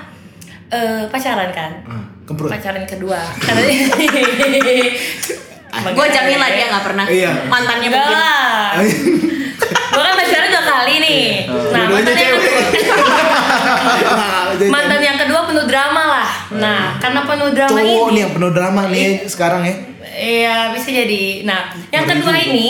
eh, 0.71 1.11
pacaran 1.11 1.51
kan? 1.51 1.83
Kemprut. 2.23 2.47
Pacaran 2.49 2.87
kedua. 2.87 3.19
Karena 3.37 3.67
gue 5.71 6.07
jamin 6.11 6.37
lah 6.37 6.51
dia 6.51 6.67
nggak 6.69 6.85
pernah 6.85 7.05
Iya. 7.07 7.31
mantannya 7.47 7.89
mungkin 7.89 8.17
lah. 8.17 8.75
Gue 9.91 10.03
kan 10.03 10.15
pacaran 10.15 10.49
dua 10.49 10.63
kali 10.65 10.95
nih. 10.99 11.23
Nah, 11.49 11.85
Dua-duanya 11.87 12.01
mantan 12.01 12.17
yang 12.17 12.39
kedua, 14.57 14.71
mantan 14.71 15.01
yang 15.01 15.19
kedua 15.19 15.41
penuh 15.47 15.65
drama 15.65 16.03
lah. 16.11 16.29
Nah, 16.53 16.83
karena 16.99 17.21
penuh 17.25 17.51
drama 17.51 17.71
cowok 17.73 17.87
ini. 18.05 18.11
nih 18.11 18.21
yang 18.21 18.33
penuh 18.33 18.51
drama 18.51 18.83
nih 18.89 19.07
sekarang 19.27 19.63
ya. 19.63 19.75
Iya 20.11 20.57
bisa 20.75 20.89
jadi. 20.91 21.25
Nah 21.45 21.61
yang 21.89 22.05
kedua 22.05 22.35
juga. 22.35 22.45
ini 22.45 22.69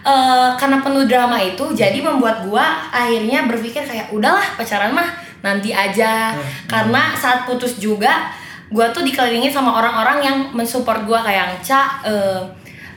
eh, 0.00 0.48
karena 0.56 0.78
penuh 0.80 1.04
drama 1.04 1.36
itu 1.36 1.64
jadi 1.72 1.98
membuat 1.98 2.46
gua 2.46 2.88
akhirnya 2.88 3.44
berpikir 3.44 3.82
kayak 3.82 4.08
udahlah 4.10 4.54
pacaran 4.54 4.90
mah 4.90 5.10
nanti 5.40 5.70
aja. 5.70 6.34
Karena 6.64 7.12
saat 7.12 7.44
putus 7.44 7.76
juga 7.76 8.30
gua 8.70 8.88
tuh 8.94 9.02
dikelilingi 9.02 9.50
sama 9.50 9.74
orang-orang 9.74 10.18
yang 10.22 10.36
mensupport 10.54 11.02
gua 11.04 11.20
kayak 11.20 11.58
Ca 11.60 12.00
eh, 12.06 12.40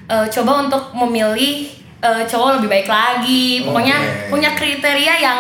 eh, 0.08 0.26
coba 0.30 0.70
untuk 0.70 0.94
memilih 0.94 1.68
eh, 2.00 2.24
cowok 2.30 2.62
lebih 2.62 2.70
baik 2.70 2.88
lagi. 2.88 3.66
Pokoknya 3.66 3.98
Oke. 3.98 4.30
punya 4.30 4.50
kriteria 4.54 5.14
yang 5.20 5.40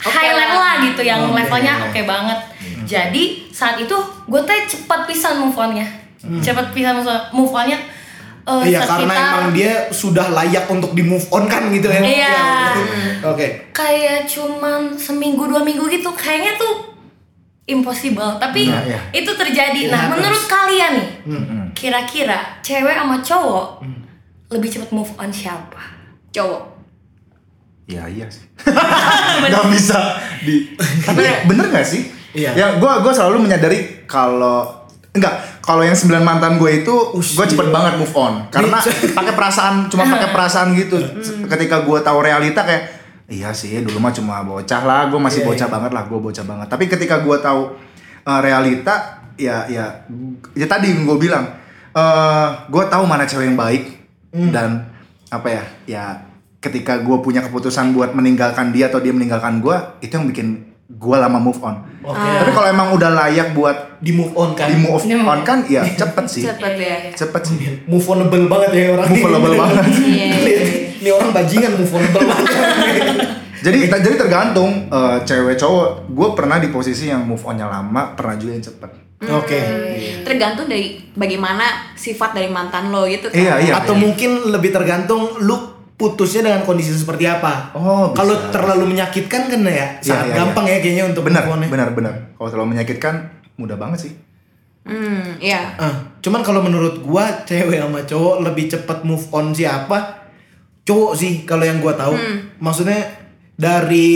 Oke 0.00 0.16
high 0.16 0.32
level 0.32 0.60
lah 0.64 0.80
gitu 0.80 1.02
yang 1.04 1.28
Oke. 1.28 1.44
levelnya 1.44 1.74
oke 1.84 2.00
banget. 2.08 2.38
Jadi 2.88 3.52
saat 3.52 3.76
itu 3.76 3.92
gue 4.26 4.40
teh 4.48 4.64
cepat 4.66 5.04
pisan 5.04 5.38
move 5.38 5.54
onnya, 5.54 5.84
cepat 6.40 6.72
pisan 6.72 6.98
move 7.30 7.52
onnya. 7.52 7.76
eh, 8.48 8.72
Iya 8.72 8.82
karena 8.82 9.14
emang 9.14 9.52
dia 9.52 9.86
sudah 9.92 10.32
layak 10.32 10.66
untuk 10.72 10.96
di 10.96 11.04
move 11.04 11.22
on 11.30 11.44
kan 11.46 11.68
gitu 11.70 11.86
ya. 11.86 12.00
Iya. 12.02 12.38
Oke. 13.28 13.68
kayak 13.76 14.24
cuman 14.26 14.96
seminggu 14.96 15.44
dua 15.46 15.60
minggu 15.60 15.84
gitu, 15.86 16.08
kayaknya 16.16 16.56
tuh 16.56 16.89
impossible. 17.70 18.36
Tapi 18.36 18.66
Iya, 18.66 18.80
iya. 18.84 18.98
itu 19.14 19.30
terjadi. 19.30 19.80
It 19.86 19.90
Nah 19.90 20.10
happens. 20.10 20.14
menurut 20.18 20.44
kalian 20.44 20.92
nih, 20.98 21.08
Mm-mm. 21.24 21.62
kira-kira 21.72 22.58
cewek 22.60 22.92
sama 22.92 23.22
cowok 23.22 23.68
lebih 24.50 24.68
cepat 24.68 24.90
move 24.90 25.12
on 25.14 25.30
siapa? 25.30 26.02
cowok 26.30 26.62
Ya 27.90 28.06
iya 28.06 28.26
sih. 28.30 28.46
Gak 29.50 29.66
bisa 29.66 29.98
di. 30.46 30.78
Tapi 31.02 31.22
bener 31.50 31.66
gak 31.70 31.82
sih? 31.82 32.06
Iya. 32.30 32.54
Ya 32.54 32.66
gue 32.78 32.92
gua 33.02 33.10
selalu 33.10 33.50
menyadari 33.50 34.06
kalau 34.06 34.86
enggak 35.10 35.58
kalau 35.58 35.82
yang 35.82 35.98
sembilan 35.98 36.22
mantan 36.22 36.54
gue 36.54 36.86
itu 36.86 36.94
gue 37.18 37.46
cepet 37.50 37.66
iya. 37.66 37.74
banget 37.74 37.98
move 37.98 38.14
on 38.14 38.46
karena 38.46 38.78
pakai 39.10 39.34
perasaan 39.34 39.90
cuma 39.90 40.06
pakai 40.06 40.30
perasaan 40.30 40.70
gitu 40.78 41.02
ketika 41.50 41.82
gue 41.82 41.98
tahu 41.98 42.22
realita 42.22 42.62
kayak 42.62 42.99
iya 43.30 43.50
sih 43.50 43.78
dulu 43.78 43.96
mah 43.96 44.10
cuma 44.10 44.42
bocah 44.42 44.82
lah 44.82 45.06
gue 45.06 45.16
masih 45.16 45.40
Iya, 45.40 45.48
bocah 45.48 45.64
iya. 45.64 45.72
banget 45.72 45.90
lah 45.92 46.04
gue 46.04 46.18
bocah 46.18 46.44
banget 46.44 46.66
tapi 46.66 46.84
ketika 46.84 47.14
gue 47.18 47.36
tahu 47.38 47.62
uh, 48.22 48.40
realita 48.40 48.94
ya 49.36 49.64
ya 49.66 49.86
ya 50.52 50.66
tadi 50.66 50.92
gue 50.92 51.16
bilang 51.16 51.46
eh 51.90 52.48
gue 52.66 52.84
tahu 52.84 53.02
mana 53.04 53.24
cewek 53.24 53.46
yang 53.46 53.56
baik 53.56 53.84
Hmm. 54.30 54.54
dan 54.54 54.86
apa 55.26 55.48
ya 55.48 55.62
ya 55.88 56.04
ketika 56.56 56.98
gue 56.98 57.18
punya 57.18 57.42
keputusan 57.42 57.90
buat 57.90 58.12
meninggalkan 58.12 58.70
dia 58.70 58.86
atau 58.86 58.98
dia 58.98 59.10
meninggalkan 59.10 59.58
gue 59.58 59.74
itu 60.00 60.12
yang 60.12 60.22
bikin 60.24 60.48
gue 60.88 61.16
lama 61.16 61.34
move 61.36 61.58
on 61.58 61.82
Oke. 62.00 62.14
tapi 62.14 62.50
kalau 62.50 62.68
emang 62.68 62.88
udah 62.92 63.10
layak 63.10 63.50
buat 63.52 63.98
Di 63.98 64.10
move 64.10 64.30
on 64.32 64.54
kan. 64.54 64.66
di 64.66 64.78
move 64.78 65.02
move 65.02 65.22
on 65.24 65.42
kan 65.42 65.66
ya 65.66 65.82
cepet 65.82 66.26
sih 66.30 66.42
cepet 66.44 66.74
ya 66.76 66.94
cepet 67.10 67.42
sih 67.44 67.56
Move 67.86 68.06
onable 68.06 68.46
banget 68.46 68.70
ya 68.72 68.84
orang. 68.92 69.06
Moveable 69.08 69.54
banget. 69.66 69.84
Iya, 69.98 70.26
iya, 70.30 70.36
iya. 70.38 70.62
Ini 70.96 71.10
orang 71.10 71.30
bajingan 71.32 71.72
move 71.74 71.90
onable 71.90 72.22
banget. 72.22 72.46
jadi 73.60 73.78
jadi 74.00 74.16
tergantung 74.16 74.88
eh, 74.88 75.18
cewek 75.24 75.56
cowok 75.56 76.10
gue 76.10 76.28
pernah 76.36 76.56
di 76.56 76.68
posisi 76.68 77.08
yang 77.08 77.24
move 77.24 77.40
onnya 77.44 77.68
lama 77.68 78.16
pernah 78.16 78.36
juga 78.36 78.52
yang 78.56 78.64
cepet 78.64 78.90
Oke. 79.20 79.60
tergantung 80.24 80.64
dari 80.64 80.96
bagaimana 81.12 81.92
sifat 81.92 82.32
dari 82.32 82.48
mantan 82.48 82.88
lo 82.88 83.04
gitu 83.04 83.28
kan 83.28 83.36
Iya, 83.36 83.54
iya. 83.60 83.72
Atau 83.76 83.92
mungkin 83.92 84.48
lebih 84.48 84.72
tergantung 84.72 85.36
lu 85.44 85.60
putusnya 86.00 86.48
dengan 86.48 86.64
kondisi 86.64 86.96
seperti 86.96 87.28
apa. 87.28 87.76
Oh. 87.76 88.16
Kalau 88.16 88.48
terlalu 88.48 88.96
menyakitkan 88.96 89.52
kan 89.52 89.60
ya, 89.68 90.00
sangat 90.00 90.32
iya, 90.32 90.36
gampang 90.40 90.64
ya 90.64 90.80
kayaknya 90.80 91.04
untuk 91.12 91.28
benar 91.28 91.44
ya. 91.44 91.52
benar 91.68 91.88
benar 91.92 92.14
kalau 92.40 92.48
terlalu 92.48 92.80
menyakitkan 92.80 93.28
mudah 93.60 93.76
banget 93.76 94.08
sih 94.08 94.12
hmm 94.88 95.44
iya 95.44 95.76
Ah, 95.76 95.92
cuman 96.24 96.40
kalau 96.40 96.64
menurut 96.64 97.04
gua 97.04 97.44
cewek 97.44 97.76
sama 97.76 98.00
cowok 98.08 98.36
lebih 98.40 98.72
cepat 98.72 99.04
move 99.04 99.28
on 99.28 99.52
siapa? 99.52 100.24
Cowok 100.88 101.12
sih 101.12 101.44
kalau 101.44 101.68
yang 101.68 101.84
gua 101.84 101.92
tahu. 101.92 102.16
Maksudnya 102.56 103.19
dari 103.60 104.10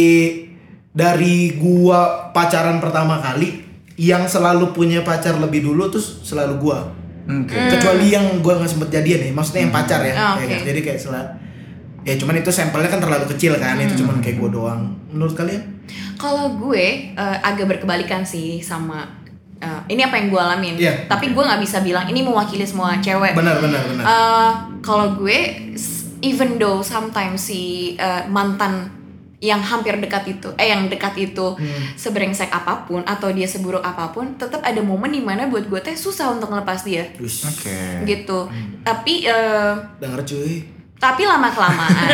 dari 0.88 1.34
gua 1.54 2.30
pacaran 2.30 2.78
pertama 2.78 3.18
kali 3.18 3.60
yang 3.94 4.24
selalu 4.24 4.72
punya 4.72 5.02
pacar 5.02 5.36
lebih 5.36 5.60
dulu 5.62 5.86
terus 5.86 6.22
selalu 6.22 6.54
gua. 6.58 6.78
oke 7.24 7.52
Kecuali 7.70 8.08
yang 8.08 8.40
gua 8.40 8.56
nggak 8.56 8.70
sempet 8.70 8.88
jadian 8.90 9.20
ya, 9.20 9.30
maksudnya 9.30 9.62
yang 9.62 9.74
pacar 9.74 10.00
ya. 10.00 10.14
Ah, 10.14 10.34
Ya 10.34 10.46
kan? 10.48 10.60
Jadi 10.64 10.80
kayak 10.80 10.98
selalu 10.98 11.28
ya 12.04 12.14
cuman 12.16 12.36
itu 12.36 12.50
sampelnya 12.50 12.88
kan 12.88 13.00
terlalu 13.00 13.24
kecil 13.28 13.56
kan, 13.56 13.76
itu 13.76 13.96
cuman 13.96 14.18
kayak 14.18 14.36
gua 14.38 14.50
doang. 14.50 14.80
Menurut 15.08 15.34
kalian? 15.34 15.62
Kalau 16.14 16.56
gue 16.58 17.12
eh, 17.12 17.36
agak 17.42 17.64
berkebalikan 17.66 18.24
sih 18.24 18.56
sama 18.58 19.04
eh, 19.56 19.80
ini 19.88 20.00
apa 20.00 20.16
yang 20.16 20.28
gue 20.28 20.40
alamin. 20.40 20.74
Iya. 20.74 21.04
Tapi 21.06 21.30
gue 21.30 21.42
nggak 21.42 21.60
bisa 21.60 21.80
bilang 21.80 22.04
ini 22.04 22.20
mewakili 22.20 22.64
semua 22.64 22.96
cewek. 22.98 23.32
Benar 23.32 23.56
benar 23.58 23.82
benar. 23.84 24.04
Eh, 24.04 24.50
Kalau 24.80 25.12
gue, 25.14 25.38
s- 25.72 26.12
even 26.20 26.56
though 26.56 26.80
sometimes 26.80 27.40
si 27.42 27.62
eh, 27.94 28.24
mantan 28.26 28.88
yang 29.44 29.60
hampir 29.60 29.92
dekat 30.00 30.24
itu, 30.24 30.48
eh 30.56 30.72
yang 30.72 30.88
dekat 30.88 31.12
itu 31.20 31.52
seberengsek 32.00 32.48
apa 32.48 32.88
pun 32.88 33.04
atau 33.04 33.28
dia 33.28 33.44
seburuk 33.44 33.84
apa 33.84 34.08
pun, 34.08 34.40
tetap 34.40 34.64
ada 34.64 34.80
momen 34.80 35.12
di 35.12 35.20
mana 35.20 35.44
buat 35.52 35.68
gue 35.68 35.80
teh 35.84 35.92
susah 35.92 36.32
untuk 36.32 36.48
ngelepas 36.48 36.80
dia, 36.80 37.04
oke. 37.20 38.08
Gitu. 38.08 38.38
Tapi 38.80 39.28
eh, 39.28 39.72
denger 40.00 40.22
cuy. 40.24 40.54
tapi 40.94 41.28
lama 41.28 41.52
kelamaan 41.52 42.08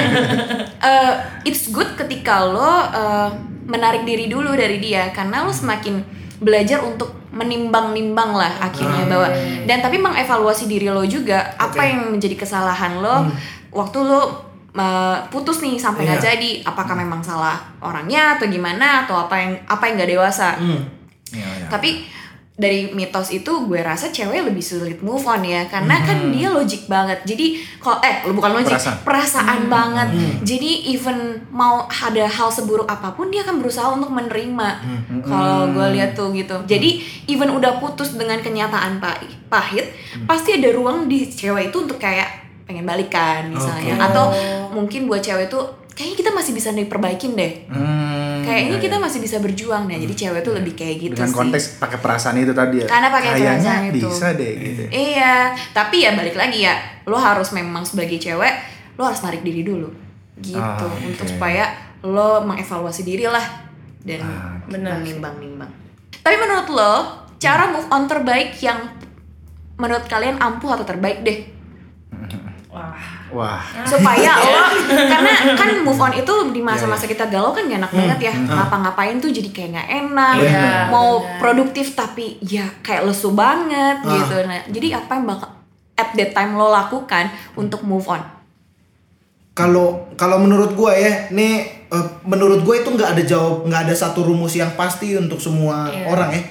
eh, 0.90 1.14
it's 1.46 1.70
good 1.70 1.94
ketika 1.94 2.42
lo 2.42 2.90
eh, 2.90 3.30
menarik 3.70 4.02
diri 4.02 4.26
dulu 4.26 4.50
dari 4.58 4.82
dia 4.82 5.14
karena 5.14 5.46
lo 5.46 5.54
semakin 5.54 6.02
belajar 6.42 6.82
untuk 6.82 7.30
menimbang-nimbang 7.30 8.34
lah 8.34 8.58
akhirnya 8.58 9.06
bahwa 9.06 9.28
dan 9.70 9.78
tapi 9.78 10.02
mengevaluasi 10.02 10.66
diri 10.66 10.90
lo 10.90 11.06
juga 11.06 11.54
apa 11.54 11.78
Oke. 11.78 11.86
yang 11.86 12.00
menjadi 12.10 12.34
kesalahan 12.34 12.98
lo 12.98 13.30
waktu 13.70 13.98
lo 14.02 14.49
eh, 14.72 15.18
putus 15.26 15.58
nih 15.60 15.74
sampai 15.74 16.04
nggak 16.04 16.18
Iya. 16.18 16.28
jadi. 16.30 16.50
Apakah 16.64 16.94
memang 16.94 17.18
salah 17.20 17.54
orangnya 17.78 18.34
atau 18.34 18.46
gimana 18.46 19.02
atau 19.02 19.16
apa 19.20 19.34
yang 19.34 19.52
apa 19.64 19.82
yang 19.84 19.94
nggak 19.96 20.10
dewasa? 20.10 20.54
Hmm. 20.54 20.82
Iya, 21.30 21.46
iya. 21.56 21.66
tapi 21.68 22.06
dari 22.52 22.92
mitos 22.92 23.32
itu 23.32 23.48
gue 23.64 23.80
rasa 23.80 24.10
cewek 24.10 24.44
lebih 24.44 24.60
sulit 24.60 25.00
move 25.00 25.24
on 25.24 25.40
ya. 25.40 25.64
Karena 25.64 25.96
kan 25.98 26.28
dia 26.28 26.44
logik 26.46 26.84
banget. 26.86 27.24
Jadi 27.24 27.56
kalau 27.78 27.96
eh 28.00 28.20
bukan 28.28 28.52
logik 28.52 28.76
Perasaan. 28.76 29.00
perasaan 29.00 29.60
banget. 29.66 30.08
Jadi 30.42 30.92
even 30.92 31.16
mau 31.48 31.88
ada 31.88 32.26
hal 32.26 32.48
seburuk 32.48 32.84
apa 32.84 33.10
pun 33.10 33.26
dia 33.26 33.40
akan 33.40 33.58
berusaha 33.58 33.88
untuk 33.88 34.10
menerima. 34.10 34.68
Kalau 35.24 35.72
gue 35.72 35.86
lihat 35.94 36.12
tuh 36.12 36.30
gitu. 36.30 36.60
Jadi 36.66 37.00
even 37.26 37.48
udah 37.48 37.78
putus 37.78 38.12
dengan 38.12 38.36
kenyataan 38.38 38.98
pahi- 38.98 39.48
pahit 39.48 39.86
pasti 40.26 40.54
ada 40.54 40.68
ruang 40.70 41.06
di 41.06 41.24
cewek 41.24 41.70
itu 41.70 41.78
untuk 41.80 41.96
kayak 41.96 42.28
pengen 42.70 42.86
balikan 42.86 43.50
misalnya. 43.50 43.98
Oke. 43.98 44.06
atau 44.06 44.24
mungkin 44.70 45.10
buat 45.10 45.18
cewek 45.18 45.50
tuh 45.50 45.66
kayaknya 45.90 46.16
kita 46.22 46.30
masih 46.30 46.52
bisa 46.54 46.70
diperbaikin 46.70 47.34
deh. 47.34 47.66
Hmm, 47.66 48.46
kayaknya 48.46 48.78
iya, 48.78 48.84
kita 48.86 48.96
iya. 48.96 49.04
masih 49.04 49.18
bisa 49.18 49.36
berjuang 49.42 49.90
nah 49.90 49.98
jadi 49.98 50.14
cewek 50.14 50.40
tuh 50.46 50.54
lebih 50.54 50.78
kayak 50.78 50.96
gitu 51.02 51.12
dengan 51.18 51.28
sih. 51.34 51.36
konteks 51.36 51.64
pakai 51.82 51.98
perasaan 51.98 52.38
itu 52.38 52.54
tadi 52.54 52.76
ya? 52.80 52.86
Karena 52.86 53.08
pakai 53.10 53.30
perasaan 53.36 53.82
itu. 53.90 54.06
bisa 54.06 54.26
deh 54.38 54.52
gitu. 54.54 54.82
Iya, 54.88 55.52
tapi 55.74 56.06
ya 56.06 56.14
balik 56.14 56.38
lagi 56.38 56.62
ya, 56.62 56.78
lo 57.10 57.18
harus 57.18 57.50
memang 57.50 57.82
sebagai 57.82 58.16
cewek, 58.16 58.54
lo 58.96 59.02
harus 59.10 59.20
narik 59.20 59.42
diri 59.42 59.66
dulu, 59.66 59.90
gitu, 60.40 60.56
Ah, 60.56 60.78
oke. 60.80 61.04
untuk 61.04 61.26
supaya 61.26 61.68
lo 62.06 62.46
mengevaluasi 62.46 63.02
diri 63.04 63.26
lah. 63.26 63.44
Dan 64.00 64.24
Ah, 64.24 64.56
menimbang-nimbang. 64.70 65.68
Tapi 66.24 66.36
menurut 66.40 66.68
lo, 66.72 66.92
cara 67.36 67.68
move 67.68 67.88
on 67.92 68.08
terbaik 68.08 68.56
yang 68.64 68.80
menurut 69.76 70.08
kalian 70.08 70.40
ampuh 70.40 70.80
atau 70.80 70.88
terbaik 70.88 71.20
deh 71.20 71.59
Wah. 72.70 72.94
Wah. 73.28 73.58
supaya 73.82 74.30
lo 74.38 74.62
karena 75.12 75.30
kan 75.52 75.74
move 75.80 75.98
on 75.98 76.14
itu 76.14 76.30
di 76.48 76.58
masa-masa 76.60 77.04
kita 77.04 77.26
galau 77.26 77.50
kan 77.50 77.66
gak 77.66 77.78
enak 77.78 77.90
banget 77.90 78.18
ya 78.20 78.32
ngapa-ngapain 78.32 79.18
tuh 79.18 79.26
jadi 79.28 79.50
kayak 79.50 79.70
nggak 79.72 79.88
enak 80.00 80.34
Iya, 80.38 80.86
mau 80.86 81.18
benar. 81.18 81.38
produktif 81.38 81.92
tapi 81.92 82.38
ya 82.40 82.62
kayak 82.80 83.04
lesu 83.04 83.30
banget 83.32 83.98
Ah. 84.00 84.10
gitu 84.12 84.36
nah 84.46 84.62
jadi 84.66 84.96
apa 84.96 85.12
yang 85.12 85.26
bakal 85.26 85.50
at 85.94 86.14
that 86.14 86.30
time 86.30 86.54
lo 86.54 86.70
lakukan 86.70 87.26
untuk 87.54 87.82
move 87.82 88.06
on 88.06 88.22
Kalau 89.50 90.08
kalau 90.14 90.38
menurut 90.38 90.72
gua 90.72 90.94
ya, 90.94 91.26
nih 91.28 91.54
eh, 91.86 92.06
menurut 92.24 92.62
gua 92.62 92.78
itu 92.78 92.88
nggak 92.88 93.12
ada 93.12 93.22
jawab, 93.22 93.66
nggak 93.66 93.82
ada 93.84 93.94
satu 93.94 94.22
rumus 94.22 94.54
yang 94.54 94.72
pasti 94.72 95.12
untuk 95.14 95.36
semua 95.36 95.90
Iya. 95.90 96.06
orang 96.06 96.30
ya. 96.32 96.42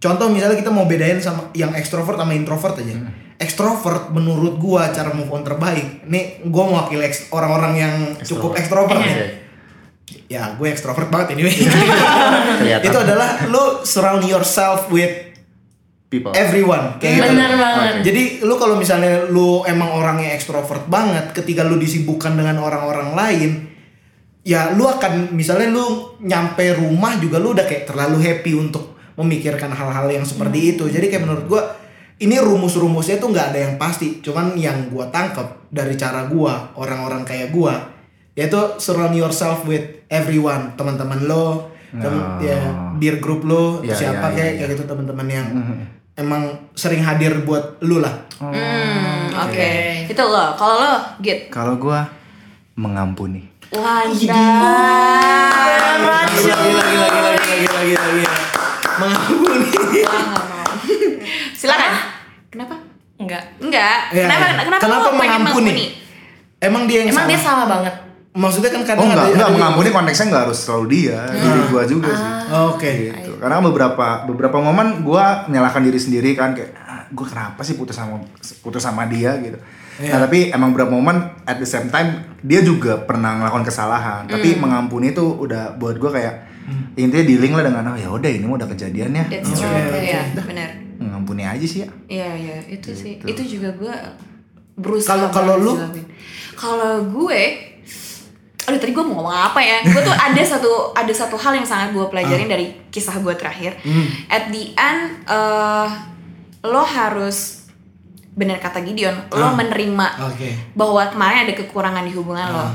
Contoh 0.00 0.26
misalnya 0.28 0.56
kita 0.56 0.68
mau 0.68 0.84
bedain 0.84 1.16
sama 1.16 1.52
yang 1.52 1.70
ekstrovert 1.72 2.16
sama 2.16 2.32
introvert 2.32 2.74
aja. 2.74 2.96
Ekstrovert 3.34 4.14
menurut 4.14 4.56
gua 4.62 4.94
cara 4.94 5.10
move 5.10 5.30
on 5.30 5.42
terbaik. 5.42 6.06
Nih 6.06 6.44
gua 6.46 6.70
mewakili 6.70 7.06
orang-orang 7.34 7.72
yang 7.74 7.94
cukup 8.22 8.54
ekstrovert 8.54 9.02
ya. 9.02 9.44
Ya, 10.28 10.56
gue 10.56 10.68
ekstrovert 10.68 11.08
banget 11.12 11.36
anyway. 11.36 11.52
Kelihatan. 12.60 12.84
itu 12.84 12.98
adalah 12.98 13.44
lu 13.48 13.84
surround 13.84 14.24
yourself 14.24 14.88
with 14.88 15.12
people. 16.08 16.32
everyone 16.32 16.96
kayak 17.00 17.14
gitu. 17.20 17.30
Bener 17.34 17.52
banget. 17.56 17.94
Jadi 18.04 18.22
lu 18.44 18.54
kalau 18.56 18.76
misalnya 18.78 19.28
lu 19.28 19.62
emang 19.68 19.92
orangnya 19.96 20.32
ekstrovert 20.32 20.86
banget, 20.88 21.32
ketika 21.36 21.66
lu 21.66 21.76
disibukkan 21.76 22.36
dengan 22.36 22.60
orang-orang 22.62 23.12
lain, 23.12 23.50
ya 24.46 24.72
lu 24.72 24.88
akan 24.88 25.32
misalnya 25.34 25.72
lu 25.72 26.16
nyampe 26.24 26.62
rumah 26.76 27.16
juga 27.20 27.40
lu 27.40 27.52
udah 27.52 27.66
kayak 27.68 27.88
terlalu 27.88 28.20
happy 28.22 28.52
untuk 28.56 28.96
memikirkan 29.14 29.70
hal-hal 29.70 30.08
yang 30.10 30.24
seperti 30.26 30.76
itu. 30.76 30.84
Jadi 30.88 31.12
kayak 31.12 31.22
menurut 31.24 31.44
gua 31.46 31.62
ini 32.16 32.36
rumus-rumusnya 32.36 33.16
tuh 33.16 33.28
nggak 33.28 33.46
ada 33.50 33.58
yang 33.60 33.74
pasti. 33.74 34.18
Cuman 34.18 34.54
yang 34.54 34.88
gua 34.88 35.06
tangkep 35.08 35.68
dari 35.68 35.94
cara 35.94 36.24
gua, 36.24 36.70
orang-orang 36.72 37.22
kayak 37.22 37.50
gua, 37.50 37.74
yaitu 38.32 38.54
surround 38.76 39.12
yourself 39.12 39.62
with 39.64 39.82
everyone, 40.06 40.74
teman-teman 40.74 41.24
lo, 41.24 41.70
tem- 41.92 42.10
Oh. 42.14 42.38
ya 42.38 42.58
peer 42.94 43.18
group 43.18 43.42
lo, 43.42 43.78
Iya, 43.80 43.94
siapa 43.94 44.26
iya, 44.28 44.34
kayak 44.34 44.52
iya, 44.52 44.58
kayak 44.60 44.70
gitu 44.72 44.84
teman-teman 44.84 45.26
yang 45.26 45.46
emang 46.14 46.42
sering 46.72 46.98
hadir 46.98 47.42
buat 47.42 47.78
lu 47.80 47.98
lah. 47.98 48.14
Hmm, 48.36 49.30
oke. 49.30 49.50
Oke. 49.50 49.70
Itu 50.06 50.22
lo. 50.22 50.54
Kalau 50.54 50.74
lo, 50.76 50.94
Git. 51.18 51.50
Kalau 51.50 51.74
gua 51.76 52.06
mengampuni. 52.74 53.42
Wadah. 53.70 54.14
Gila, 56.30 56.54
gila, 56.54 56.84
gila, 56.84 57.06
gila, 57.10 57.30
gila, 57.34 57.58
gila, 57.58 57.80
gila, 57.82 58.06
gila. 58.14 58.34
Mengampuni. 58.94 59.70
Silakan. 61.58 61.90
Kenapa? 62.48 62.74
Enggak. 63.14 63.42
Enggak. 63.58 63.98
Iya, 64.10 64.22
kenapa? 64.24 64.44
iya. 64.44 64.54
Kenapa, 64.58 64.78
Kenapa 64.80 65.08
mengampuni? 65.10 65.70
mengampuni? 65.70 65.86
Emang 66.58 66.82
dia 66.84 66.98
yang 67.00 67.08
Emang 67.10 67.18
salah. 67.20 67.30
dia 67.30 67.40
salah 67.40 67.66
banget. 67.68 67.94
Maksudnya 68.34 68.66
kan 68.68 68.82
kadang 68.82 68.98
Oh 68.98 69.06
enggak, 69.06 69.20
ada, 69.20 69.30
enggak 69.30 69.46
ada- 69.46 69.54
mengampuni 69.54 69.88
konteksnya 69.88 70.26
enggak 70.26 70.42
harus 70.44 70.58
selalu 70.58 70.84
dia, 70.90 71.18
diri 71.30 71.60
gua 71.70 71.82
juga 71.84 72.10
sih. 72.10 72.30
Oh, 72.50 72.74
Oke. 72.74 72.90
Gitu. 73.14 73.32
Karena 73.38 73.62
beberapa 73.62 74.06
beberapa 74.26 74.58
momen 74.58 74.86
gua 75.00 75.46
menyalahkan 75.46 75.78
diri 75.80 75.94
sendiri 75.96 76.34
kan 76.34 76.50
kayak 76.50 76.74
ah, 76.74 77.06
gua 77.08 77.26
kenapa 77.26 77.62
sih 77.62 77.78
putus 77.78 77.94
sama 77.94 78.18
putus 78.58 78.82
sama 78.82 79.06
dia 79.06 79.38
gitu. 79.38 79.54
Iya. 79.94 80.10
Nah, 80.10 80.26
tapi 80.26 80.50
emang 80.50 80.74
beberapa 80.74 80.90
momen 80.90 81.14
at 81.46 81.54
the 81.54 81.68
same 81.68 81.86
time 81.86 82.10
dia 82.42 82.58
juga 82.58 82.98
pernah 82.98 83.38
ngelakuin 83.38 83.62
kesalahan, 83.62 84.26
tapi 84.26 84.58
mengampuni 84.58 85.14
itu 85.14 85.22
udah 85.22 85.78
buat 85.78 85.94
gua 85.94 86.10
kayak 86.10 86.34
intinya 86.94 87.22
dealing 87.22 87.52
lah 87.52 87.62
dengan 87.62 87.84
oh 87.86 87.96
ya 87.96 88.08
udah 88.08 88.30
ini 88.30 88.44
mah 88.44 88.56
udah 88.56 88.68
kejadian 88.70 89.10
ya. 89.12 89.24
That's 89.28 89.50
true. 89.50 89.68
Oke, 89.68 90.00
Iya, 90.00 90.22
benar. 90.38 90.68
Mengampuni 90.96 91.42
aja 91.42 91.62
sih 91.62 91.82
ya. 91.82 91.88
Iya, 92.06 92.30
iya, 92.34 92.56
itu 92.68 92.90
sih. 92.90 93.18
Gitu. 93.18 93.26
Itu 93.26 93.42
juga 93.58 93.68
gue 93.74 93.94
berusaha. 94.74 95.14
Kalau- 95.14 95.30
kalau 95.30 95.54
lu? 95.56 95.72
Kalau 96.54 96.92
gue 97.06 97.42
Aduh 98.64 98.80
tadi 98.80 98.96
gue 98.96 99.04
mau 99.04 99.20
ngomong 99.20 99.36
apa 99.52 99.60
ya? 99.60 99.84
Gue 99.84 100.00
tuh 100.00 100.08
ada 100.10 100.40
satu 100.56 100.96
ada 100.96 101.12
satu 101.12 101.36
hal 101.36 101.52
yang 101.52 101.68
sangat 101.68 101.92
gue 101.92 102.00
pelajarin 102.08 102.48
dari 102.48 102.72
kisah 102.88 103.20
gue 103.20 103.36
terakhir. 103.36 103.76
Hmm. 103.84 104.08
At 104.24 104.48
the 104.48 104.72
end, 104.72 105.00
eh, 105.28 105.88
lo 106.64 106.80
harus 106.80 107.63
benar 108.34 108.58
kata 108.58 108.82
Gideon, 108.82 109.14
lo 109.30 109.46
Ah. 109.46 109.54
menerima 109.54 110.06
Oke. 110.26 110.50
bahwa 110.74 111.06
kemarin 111.06 111.46
ada 111.46 111.54
kekurangan 111.54 112.02
di 112.02 112.12
hubungan 112.12 112.50
lo. 112.50 112.58
Ah. 112.60 112.72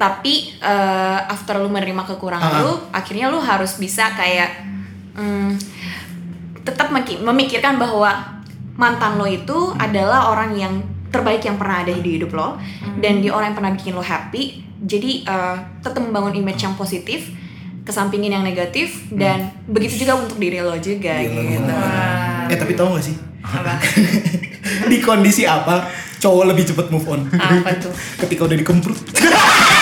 Tapi 0.00 0.56
eh, 0.56 1.18
after 1.28 1.60
lo 1.60 1.68
menerima 1.68 2.02
kekurangan 2.08 2.52
Ah. 2.52 2.60
lo, 2.60 2.72
akhirnya 2.90 3.28
lo 3.28 3.36
harus 3.36 3.76
bisa 3.76 4.08
kayak 4.12 4.64
mm, 5.12 5.52
tetap 6.64 6.88
memikirkan 7.20 7.76
bahwa 7.76 8.40
mantan 8.72 9.20
lo 9.20 9.28
itu 9.28 9.76
adalah 9.76 10.32
orang 10.32 10.56
yang 10.56 10.74
terbaik 11.12 11.44
yang 11.44 11.60
pernah 11.60 11.84
ada 11.84 11.92
di 11.92 12.16
hidup 12.16 12.32
lo 12.32 12.56
dan 12.96 13.20
dia 13.20 13.36
orang 13.36 13.52
yang 13.52 13.58
pernah 13.60 13.72
bikin 13.72 13.92
lo 13.92 14.00
happy. 14.00 14.64
Jadi 14.80 15.22
eh, 15.22 15.56
tetap 15.78 16.00
membangun 16.00 16.32
image 16.34 16.64
yang 16.64 16.72
positif, 16.72 17.28
kesampingin 17.84 18.32
yang 18.32 18.42
negatif 18.42 19.12
dan 19.12 19.52
begitu 19.68 20.02
juga 20.02 20.16
untuk 20.16 20.40
diri 20.40 20.58
lo 20.58 20.72
juga 20.78 21.20
Gila, 21.20 21.42
gitu. 21.44 21.74
Eh 22.52 22.60
tapi 22.60 22.76
tau 22.76 22.92
gak 22.92 23.04
sih? 23.08 23.16
Apa? 23.40 23.80
Di 24.92 25.00
kondisi 25.00 25.48
apa 25.48 25.88
cowok 26.20 26.52
lebih 26.52 26.68
cepet 26.68 26.86
move 26.92 27.08
on? 27.08 27.24
Apa 27.32 27.80
tuh? 27.80 27.88
Ketika 28.20 28.44
udah 28.44 28.56
dikemprut. 28.60 29.00